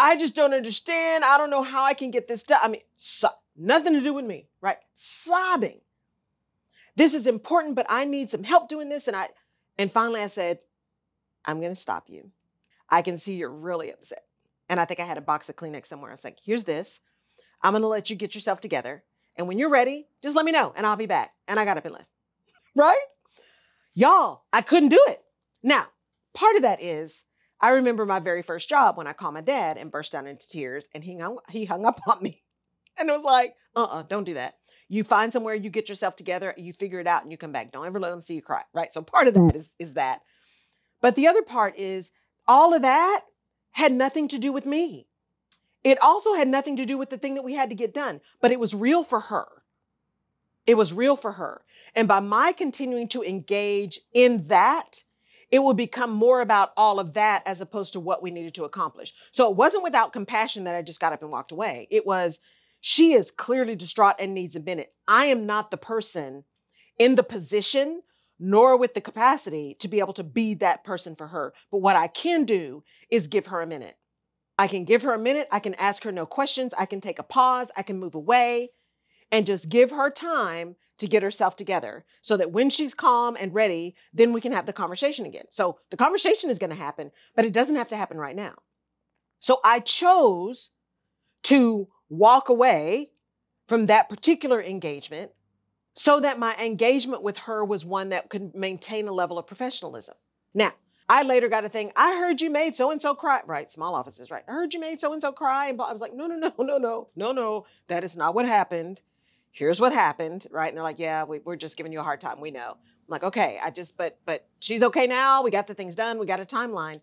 I 0.00 0.16
just 0.16 0.34
don't 0.34 0.54
understand. 0.54 1.24
I 1.24 1.36
don't 1.36 1.50
know 1.50 1.62
how 1.62 1.84
I 1.84 1.92
can 1.92 2.10
get 2.10 2.26
this 2.26 2.42
done. 2.42 2.60
I 2.62 2.68
mean, 2.68 2.80
so, 2.96 3.28
nothing 3.54 3.92
to 3.92 4.00
do 4.00 4.14
with 4.14 4.24
me, 4.24 4.48
right? 4.62 4.78
Sobbing. 4.94 5.80
This 6.96 7.12
is 7.12 7.26
important, 7.26 7.74
but 7.74 7.84
I 7.88 8.06
need 8.06 8.30
some 8.30 8.42
help 8.42 8.68
doing 8.68 8.88
this. 8.88 9.08
And 9.08 9.16
I, 9.16 9.28
and 9.76 9.92
finally, 9.92 10.22
I 10.22 10.28
said, 10.28 10.60
I'm 11.44 11.60
going 11.60 11.72
to 11.72 11.76
stop 11.76 12.08
you. 12.08 12.30
I 12.88 13.02
can 13.02 13.18
see 13.18 13.34
you're 13.34 13.50
really 13.50 13.92
upset. 13.92 14.24
And 14.70 14.80
I 14.80 14.86
think 14.86 15.00
I 15.00 15.04
had 15.04 15.18
a 15.18 15.22
box 15.22 15.50
of 15.50 15.56
Kleenex 15.56 15.86
somewhere. 15.86 16.10
I 16.10 16.14
was 16.14 16.24
like, 16.24 16.38
here's 16.42 16.64
this. 16.64 17.00
I'm 17.62 17.72
going 17.72 17.82
to 17.82 17.88
let 17.88 18.08
you 18.08 18.16
get 18.16 18.34
yourself 18.34 18.60
together. 18.60 19.04
And 19.36 19.48
when 19.48 19.58
you're 19.58 19.68
ready, 19.68 20.06
just 20.22 20.34
let 20.34 20.46
me 20.46 20.52
know 20.52 20.72
and 20.76 20.86
I'll 20.86 20.96
be 20.96 21.06
back. 21.06 21.34
And 21.46 21.60
I 21.60 21.66
got 21.66 21.76
up 21.76 21.84
and 21.84 21.94
left. 21.94 22.06
Right? 22.74 22.98
Y'all, 23.94 24.44
I 24.52 24.62
couldn't 24.62 24.90
do 24.90 25.04
it. 25.08 25.20
Now, 25.62 25.88
part 26.32 26.56
of 26.56 26.62
that 26.62 26.80
is 26.80 27.24
I 27.60 27.70
remember 27.70 28.06
my 28.06 28.20
very 28.20 28.42
first 28.42 28.68
job 28.68 28.96
when 28.96 29.06
I 29.06 29.12
called 29.12 29.34
my 29.34 29.42
dad 29.42 29.76
and 29.76 29.90
burst 29.90 30.12
down 30.12 30.26
into 30.26 30.48
tears 30.48 30.84
and 30.94 31.04
he 31.04 31.18
hung, 31.18 31.38
he 31.50 31.64
hung 31.64 31.84
up 31.84 32.00
on 32.06 32.22
me. 32.22 32.42
And 32.98 33.08
it 33.08 33.12
was 33.12 33.24
like, 33.24 33.54
uh 33.74 33.84
uh-uh, 33.84 34.00
uh, 34.00 34.02
do 34.02 34.16
not 34.16 34.24
do 34.26 34.34
that. 34.34 34.56
You 34.88 35.04
find 35.04 35.32
somewhere, 35.32 35.54
you 35.54 35.70
get 35.70 35.88
yourself 35.88 36.16
together, 36.16 36.52
you 36.58 36.74
figure 36.74 37.00
it 37.00 37.06
out, 37.06 37.22
and 37.22 37.32
you 37.32 37.38
come 37.38 37.52
back. 37.52 37.72
Don't 37.72 37.86
ever 37.86 37.98
let 37.98 38.10
them 38.10 38.20
see 38.20 38.34
you 38.34 38.42
cry, 38.42 38.62
right? 38.74 38.92
So 38.92 39.00
part 39.00 39.26
of 39.26 39.32
that 39.34 39.52
is, 39.54 39.70
is 39.78 39.94
that. 39.94 40.20
But 41.00 41.14
the 41.14 41.26
other 41.26 41.40
part 41.40 41.78
is 41.78 42.10
all 42.46 42.74
of 42.74 42.82
that 42.82 43.22
had 43.70 43.92
nothing 43.92 44.28
to 44.28 44.38
do 44.38 44.52
with 44.52 44.66
me. 44.66 45.06
It 45.82 46.02
also 46.02 46.34
had 46.34 46.48
nothing 46.48 46.76
to 46.76 46.84
do 46.84 46.98
with 46.98 47.08
the 47.08 47.16
thing 47.16 47.36
that 47.36 47.44
we 47.44 47.54
had 47.54 47.70
to 47.70 47.74
get 47.74 47.94
done, 47.94 48.20
but 48.40 48.50
it 48.50 48.60
was 48.60 48.74
real 48.74 49.02
for 49.02 49.20
her. 49.20 49.46
It 50.66 50.74
was 50.74 50.92
real 50.92 51.16
for 51.16 51.32
her. 51.32 51.62
And 51.94 52.06
by 52.06 52.20
my 52.20 52.52
continuing 52.52 53.08
to 53.08 53.22
engage 53.22 54.00
in 54.12 54.48
that, 54.48 55.00
it 55.50 55.62
would 55.62 55.76
become 55.76 56.10
more 56.10 56.40
about 56.40 56.72
all 56.76 57.00
of 57.00 57.14
that 57.14 57.42
as 57.46 57.60
opposed 57.60 57.92
to 57.94 58.00
what 58.00 58.22
we 58.22 58.30
needed 58.30 58.54
to 58.54 58.64
accomplish. 58.64 59.12
So 59.32 59.50
it 59.50 59.56
wasn't 59.56 59.84
without 59.84 60.12
compassion 60.12 60.64
that 60.64 60.76
I 60.76 60.82
just 60.82 61.00
got 61.00 61.12
up 61.12 61.22
and 61.22 61.30
walked 61.30 61.52
away. 61.52 61.88
It 61.90 62.06
was, 62.06 62.40
she 62.80 63.12
is 63.12 63.30
clearly 63.30 63.74
distraught 63.74 64.16
and 64.18 64.34
needs 64.34 64.56
a 64.56 64.60
minute. 64.60 64.92
I 65.08 65.26
am 65.26 65.46
not 65.46 65.70
the 65.70 65.76
person 65.76 66.44
in 66.98 67.16
the 67.16 67.22
position 67.22 68.02
nor 68.38 68.76
with 68.76 68.94
the 68.94 69.00
capacity 69.00 69.76
to 69.80 69.88
be 69.88 69.98
able 69.98 70.14
to 70.14 70.24
be 70.24 70.54
that 70.54 70.82
person 70.82 71.14
for 71.14 71.26
her. 71.26 71.52
But 71.70 71.82
what 71.82 71.96
I 71.96 72.06
can 72.06 72.44
do 72.44 72.84
is 73.10 73.26
give 73.26 73.46
her 73.46 73.60
a 73.60 73.66
minute. 73.66 73.96
I 74.58 74.66
can 74.66 74.84
give 74.84 75.02
her 75.02 75.12
a 75.12 75.18
minute. 75.18 75.48
I 75.50 75.58
can 75.58 75.74
ask 75.74 76.04
her 76.04 76.12
no 76.12 76.26
questions. 76.26 76.72
I 76.78 76.86
can 76.86 77.00
take 77.00 77.18
a 77.18 77.22
pause. 77.24 77.70
I 77.76 77.82
can 77.82 77.98
move 77.98 78.14
away 78.14 78.70
and 79.30 79.46
just 79.46 79.68
give 79.68 79.90
her 79.90 80.10
time 80.10 80.76
to 80.98 81.06
get 81.06 81.22
herself 81.22 81.56
together 81.56 82.04
so 82.20 82.36
that 82.36 82.52
when 82.52 82.68
she's 82.68 82.92
calm 82.92 83.36
and 83.38 83.54
ready, 83.54 83.94
then 84.12 84.32
we 84.32 84.40
can 84.40 84.52
have 84.52 84.66
the 84.66 84.72
conversation 84.72 85.24
again. 85.24 85.46
So 85.48 85.78
the 85.90 85.96
conversation 85.96 86.50
is 86.50 86.58
going 86.58 86.70
to 86.70 86.76
happen, 86.76 87.10
but 87.34 87.46
it 87.46 87.52
doesn't 87.52 87.76
have 87.76 87.88
to 87.88 87.96
happen 87.96 88.18
right 88.18 88.36
now. 88.36 88.54
So 89.38 89.60
I 89.64 89.80
chose 89.80 90.70
to 91.44 91.88
walk 92.10 92.48
away 92.50 93.10
from 93.66 93.86
that 93.86 94.10
particular 94.10 94.62
engagement 94.62 95.30
so 95.94 96.20
that 96.20 96.38
my 96.38 96.54
engagement 96.56 97.22
with 97.22 97.38
her 97.38 97.64
was 97.64 97.84
one 97.84 98.10
that 98.10 98.28
could 98.28 98.54
maintain 98.54 99.08
a 99.08 99.12
level 99.12 99.38
of 99.38 99.46
professionalism. 99.46 100.16
Now, 100.52 100.72
I 101.08 101.22
later 101.24 101.48
got 101.48 101.64
a 101.64 101.68
thing, 101.68 101.92
I 101.96 102.16
heard 102.18 102.40
you 102.40 102.50
made 102.50 102.76
so 102.76 102.90
and 102.90 103.02
so 103.02 103.14
cry. 103.14 103.40
Right, 103.44 103.70
small 103.70 103.94
offices, 103.94 104.30
right? 104.30 104.44
I 104.46 104.52
heard 104.52 104.74
you 104.74 104.80
made 104.80 105.00
so 105.00 105.12
and 105.12 105.20
so 105.20 105.32
cry. 105.32 105.68
And 105.68 105.80
I 105.80 105.90
was 105.90 106.00
like, 106.00 106.14
no, 106.14 106.26
no, 106.26 106.36
no, 106.36 106.52
no, 106.58 106.78
no, 106.78 107.08
no, 107.16 107.32
no. 107.32 107.66
That 107.88 108.04
is 108.04 108.16
not 108.16 108.34
what 108.34 108.46
happened. 108.46 109.00
Here's 109.52 109.80
what 109.80 109.92
happened, 109.92 110.46
right? 110.50 110.68
And 110.68 110.76
they're 110.76 110.84
like, 110.84 110.98
yeah, 110.98 111.24
we, 111.24 111.40
we're 111.40 111.56
just 111.56 111.76
giving 111.76 111.92
you 111.92 112.00
a 112.00 112.04
hard 112.04 112.20
time. 112.20 112.40
We 112.40 112.50
know. 112.50 112.70
I'm 112.70 113.08
like, 113.08 113.24
okay, 113.24 113.58
I 113.62 113.70
just, 113.70 113.96
but, 113.96 114.18
but 114.24 114.46
she's 114.60 114.82
okay 114.82 115.06
now. 115.06 115.42
We 115.42 115.50
got 115.50 115.66
the 115.66 115.74
things 115.74 115.96
done. 115.96 116.18
We 116.18 116.26
got 116.26 116.40
a 116.40 116.44
timeline. 116.44 117.00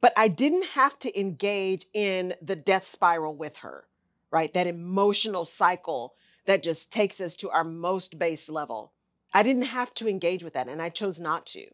But 0.00 0.12
I 0.16 0.28
didn't 0.28 0.66
have 0.66 0.98
to 1.00 1.18
engage 1.18 1.86
in 1.94 2.34
the 2.42 2.56
death 2.56 2.84
spiral 2.84 3.34
with 3.34 3.58
her 3.58 3.86
right? 4.32 4.52
That 4.54 4.66
emotional 4.66 5.44
cycle 5.44 6.14
that 6.46 6.64
just 6.64 6.92
takes 6.92 7.20
us 7.20 7.36
to 7.36 7.50
our 7.50 7.62
most 7.62 8.18
base 8.18 8.48
level. 8.48 8.92
I 9.32 9.44
didn't 9.44 9.62
have 9.62 9.94
to 9.94 10.08
engage 10.08 10.42
with 10.42 10.54
that, 10.54 10.68
and 10.68 10.82
I 10.82 10.88
chose 10.88 11.20
not 11.20 11.46
to. 11.46 11.66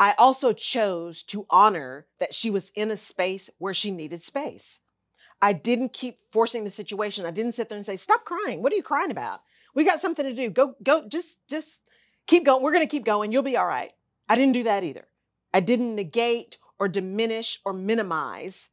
I 0.00 0.14
also 0.18 0.52
chose 0.52 1.22
to 1.24 1.46
honor 1.50 2.06
that 2.18 2.34
she 2.34 2.50
was 2.50 2.70
in 2.70 2.90
a 2.90 2.96
space 2.96 3.50
where 3.58 3.74
she 3.74 3.90
needed 3.90 4.22
space. 4.22 4.80
I 5.40 5.52
didn't 5.52 5.92
keep 5.92 6.18
forcing 6.32 6.64
the 6.64 6.70
situation. 6.70 7.26
I 7.26 7.30
didn't 7.30 7.52
sit 7.52 7.68
there 7.68 7.76
and 7.76 7.86
say, 7.86 7.96
"Stop 7.96 8.24
crying. 8.24 8.62
What 8.62 8.72
are 8.72 8.76
you 8.76 8.82
crying 8.82 9.10
about? 9.10 9.42
We 9.74 9.84
got 9.84 10.00
something 10.00 10.24
to 10.24 10.34
do. 10.34 10.50
Go 10.50 10.74
go 10.82 11.06
just 11.08 11.38
just 11.48 11.82
keep 12.26 12.44
going. 12.44 12.62
We're 12.62 12.72
going 12.72 12.86
to 12.86 12.90
keep 12.90 13.04
going. 13.04 13.32
You'll 13.32 13.42
be 13.42 13.56
all 13.56 13.66
right." 13.66 13.92
I 14.28 14.34
didn't 14.34 14.52
do 14.52 14.64
that 14.64 14.84
either. 14.84 15.08
I 15.54 15.60
didn't 15.60 15.94
negate 15.94 16.58
or 16.78 16.88
diminish 16.88 17.60
or 17.64 17.72
minimize 17.72 18.68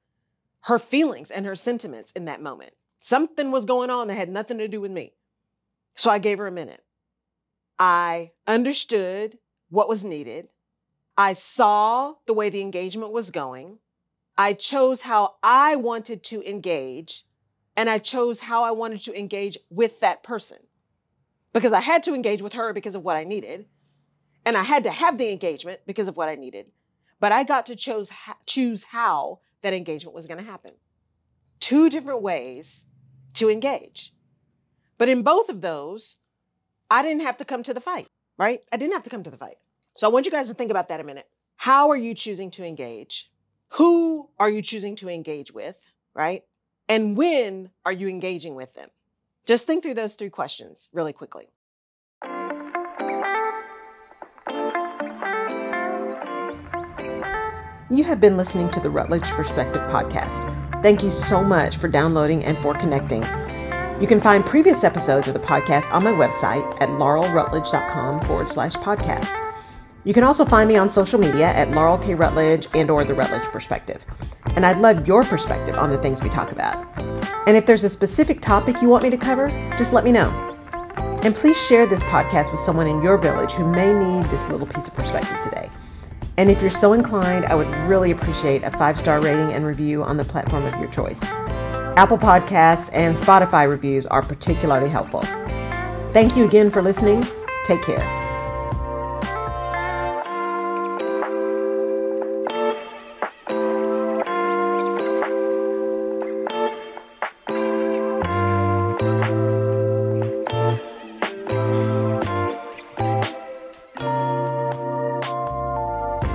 her 0.61 0.79
feelings 0.79 1.31
and 1.31 1.45
her 1.45 1.55
sentiments 1.55 2.11
in 2.11 2.25
that 2.25 2.41
moment. 2.41 2.73
Something 2.99 3.51
was 3.51 3.65
going 3.65 3.89
on 3.89 4.07
that 4.07 4.15
had 4.15 4.29
nothing 4.29 4.57
to 4.57 4.67
do 4.67 4.81
with 4.81 4.91
me. 4.91 5.13
So 5.95 6.09
I 6.09 6.17
gave 6.17 6.39
her 6.39 6.47
a 6.47 6.51
minute. 6.51 6.83
I 7.79 8.31
understood 8.47 9.37
what 9.69 9.87
was 9.87 10.03
needed. 10.03 10.49
I 11.17 11.33
saw 11.33 12.15
the 12.25 12.33
way 12.33 12.49
the 12.49 12.61
engagement 12.61 13.11
was 13.11 13.31
going. 13.31 13.79
I 14.37 14.53
chose 14.53 15.01
how 15.01 15.35
I 15.41 15.75
wanted 15.75 16.23
to 16.23 16.47
engage, 16.47 17.23
and 17.75 17.89
I 17.89 17.99
chose 17.99 18.41
how 18.41 18.63
I 18.63 18.71
wanted 18.71 19.01
to 19.03 19.17
engage 19.17 19.57
with 19.69 19.99
that 20.01 20.23
person 20.23 20.57
because 21.53 21.71
I 21.71 21.79
had 21.79 22.03
to 22.03 22.13
engage 22.13 22.41
with 22.41 22.53
her 22.53 22.73
because 22.73 22.95
of 22.95 23.03
what 23.03 23.15
I 23.15 23.23
needed, 23.23 23.65
and 24.45 24.57
I 24.57 24.63
had 24.63 24.83
to 24.83 24.91
have 24.91 25.17
the 25.17 25.31
engagement 25.31 25.79
because 25.85 26.07
of 26.07 26.17
what 26.17 26.27
I 26.27 26.35
needed. 26.35 26.67
But 27.19 27.31
I 27.31 27.43
got 27.43 27.65
to 27.67 27.75
choose 27.75 28.11
choose 28.45 28.83
how 28.83 29.39
that 29.61 29.73
engagement 29.73 30.15
was 30.15 30.27
going 30.27 30.43
to 30.43 30.49
happen. 30.49 30.71
Two 31.59 31.89
different 31.89 32.21
ways 32.21 32.85
to 33.35 33.49
engage. 33.49 34.13
But 34.97 35.09
in 35.09 35.23
both 35.23 35.49
of 35.49 35.61
those, 35.61 36.17
I 36.91 37.01
didn't 37.01 37.23
have 37.23 37.37
to 37.37 37.45
come 37.45 37.63
to 37.63 37.73
the 37.73 37.81
fight, 37.81 38.07
right? 38.37 38.61
I 38.71 38.77
didn't 38.77 38.93
have 38.93 39.03
to 39.03 39.09
come 39.09 39.23
to 39.23 39.31
the 39.31 39.37
fight. 39.37 39.57
So 39.95 40.07
I 40.07 40.11
want 40.11 40.25
you 40.25 40.31
guys 40.31 40.49
to 40.49 40.53
think 40.53 40.71
about 40.71 40.89
that 40.89 40.99
a 40.99 41.03
minute. 41.03 41.27
How 41.55 41.89
are 41.89 41.97
you 41.97 42.13
choosing 42.13 42.51
to 42.51 42.65
engage? 42.65 43.31
Who 43.75 44.29
are 44.39 44.49
you 44.49 44.61
choosing 44.61 44.95
to 44.97 45.09
engage 45.09 45.51
with, 45.51 45.77
right? 46.13 46.43
And 46.87 47.17
when 47.17 47.71
are 47.85 47.91
you 47.91 48.07
engaging 48.07 48.55
with 48.55 48.73
them? 48.73 48.89
Just 49.45 49.67
think 49.67 49.83
through 49.83 49.95
those 49.95 50.13
three 50.13 50.29
questions 50.29 50.87
really 50.93 51.11
quickly. 51.11 51.49
You 57.91 58.05
have 58.05 58.21
been 58.21 58.37
listening 58.37 58.71
to 58.71 58.79
the 58.79 58.89
Rutledge 58.89 59.29
Perspective 59.31 59.81
podcast. 59.91 60.81
Thank 60.81 61.03
you 61.03 61.09
so 61.09 61.43
much 61.43 61.75
for 61.75 61.89
downloading 61.89 62.45
and 62.45 62.57
for 62.59 62.75
connecting. 62.75 63.23
You 64.01 64.07
can 64.07 64.21
find 64.21 64.45
previous 64.45 64.85
episodes 64.85 65.27
of 65.27 65.33
the 65.33 65.41
podcast 65.41 65.91
on 65.93 66.01
my 66.01 66.13
website 66.13 66.65
at 66.81 66.87
laurelrutledge.com 66.91 68.21
forward 68.21 68.49
slash 68.49 68.75
podcast. 68.75 69.54
You 70.05 70.13
can 70.13 70.23
also 70.23 70.45
find 70.45 70.69
me 70.69 70.77
on 70.77 70.91
social 70.91 71.19
media 71.19 71.47
at 71.47 71.71
Laurel 71.71 71.97
K. 71.97 72.13
Rutledge 72.13 72.67
and 72.75 72.91
or 72.91 73.03
The 73.03 73.15
Rutledge 73.15 73.45
Perspective. 73.45 74.05
And 74.55 74.63
I'd 74.63 74.77
love 74.77 75.07
your 75.07 75.23
perspective 75.23 75.75
on 75.75 75.89
the 75.89 75.97
things 75.97 76.21
we 76.21 76.29
talk 76.29 76.51
about. 76.51 76.85
And 77.47 77.57
if 77.57 77.65
there's 77.65 77.83
a 77.83 77.89
specific 77.89 78.39
topic 78.39 78.81
you 78.83 78.87
want 78.87 79.03
me 79.03 79.09
to 79.09 79.17
cover, 79.17 79.49
just 79.77 79.93
let 79.93 80.03
me 80.03 80.11
know. 80.11 80.29
And 81.23 81.33
please 81.33 81.57
share 81.65 81.87
this 81.87 82.03
podcast 82.03 82.51
with 82.51 82.61
someone 82.61 82.85
in 82.85 83.01
your 83.01 83.17
village 83.17 83.53
who 83.53 83.67
may 83.67 83.91
need 83.93 84.25
this 84.25 84.47
little 84.47 84.67
piece 84.67 84.87
of 84.87 84.93
perspective 84.93 85.39
today. 85.41 85.69
And 86.37 86.51
if 86.51 86.61
you're 86.61 86.69
so 86.69 86.93
inclined, 86.93 87.45
I 87.45 87.55
would 87.55 87.73
really 87.89 88.11
appreciate 88.11 88.63
a 88.63 88.69
five 88.69 88.99
star 88.99 89.19
rating 89.21 89.53
and 89.53 89.65
review 89.65 90.03
on 90.03 90.17
the 90.17 90.23
platform 90.23 90.65
of 90.65 90.79
your 90.79 90.89
choice. 90.91 91.23
Apple 91.23 92.19
Podcasts 92.19 92.91
and 92.93 93.15
Spotify 93.15 93.67
reviews 93.67 94.05
are 94.05 94.21
particularly 94.21 94.89
helpful. 94.89 95.21
Thank 96.13 96.37
you 96.37 96.45
again 96.45 96.69
for 96.69 96.83
listening. 96.83 97.25
Take 97.65 97.81
care. 97.81 98.24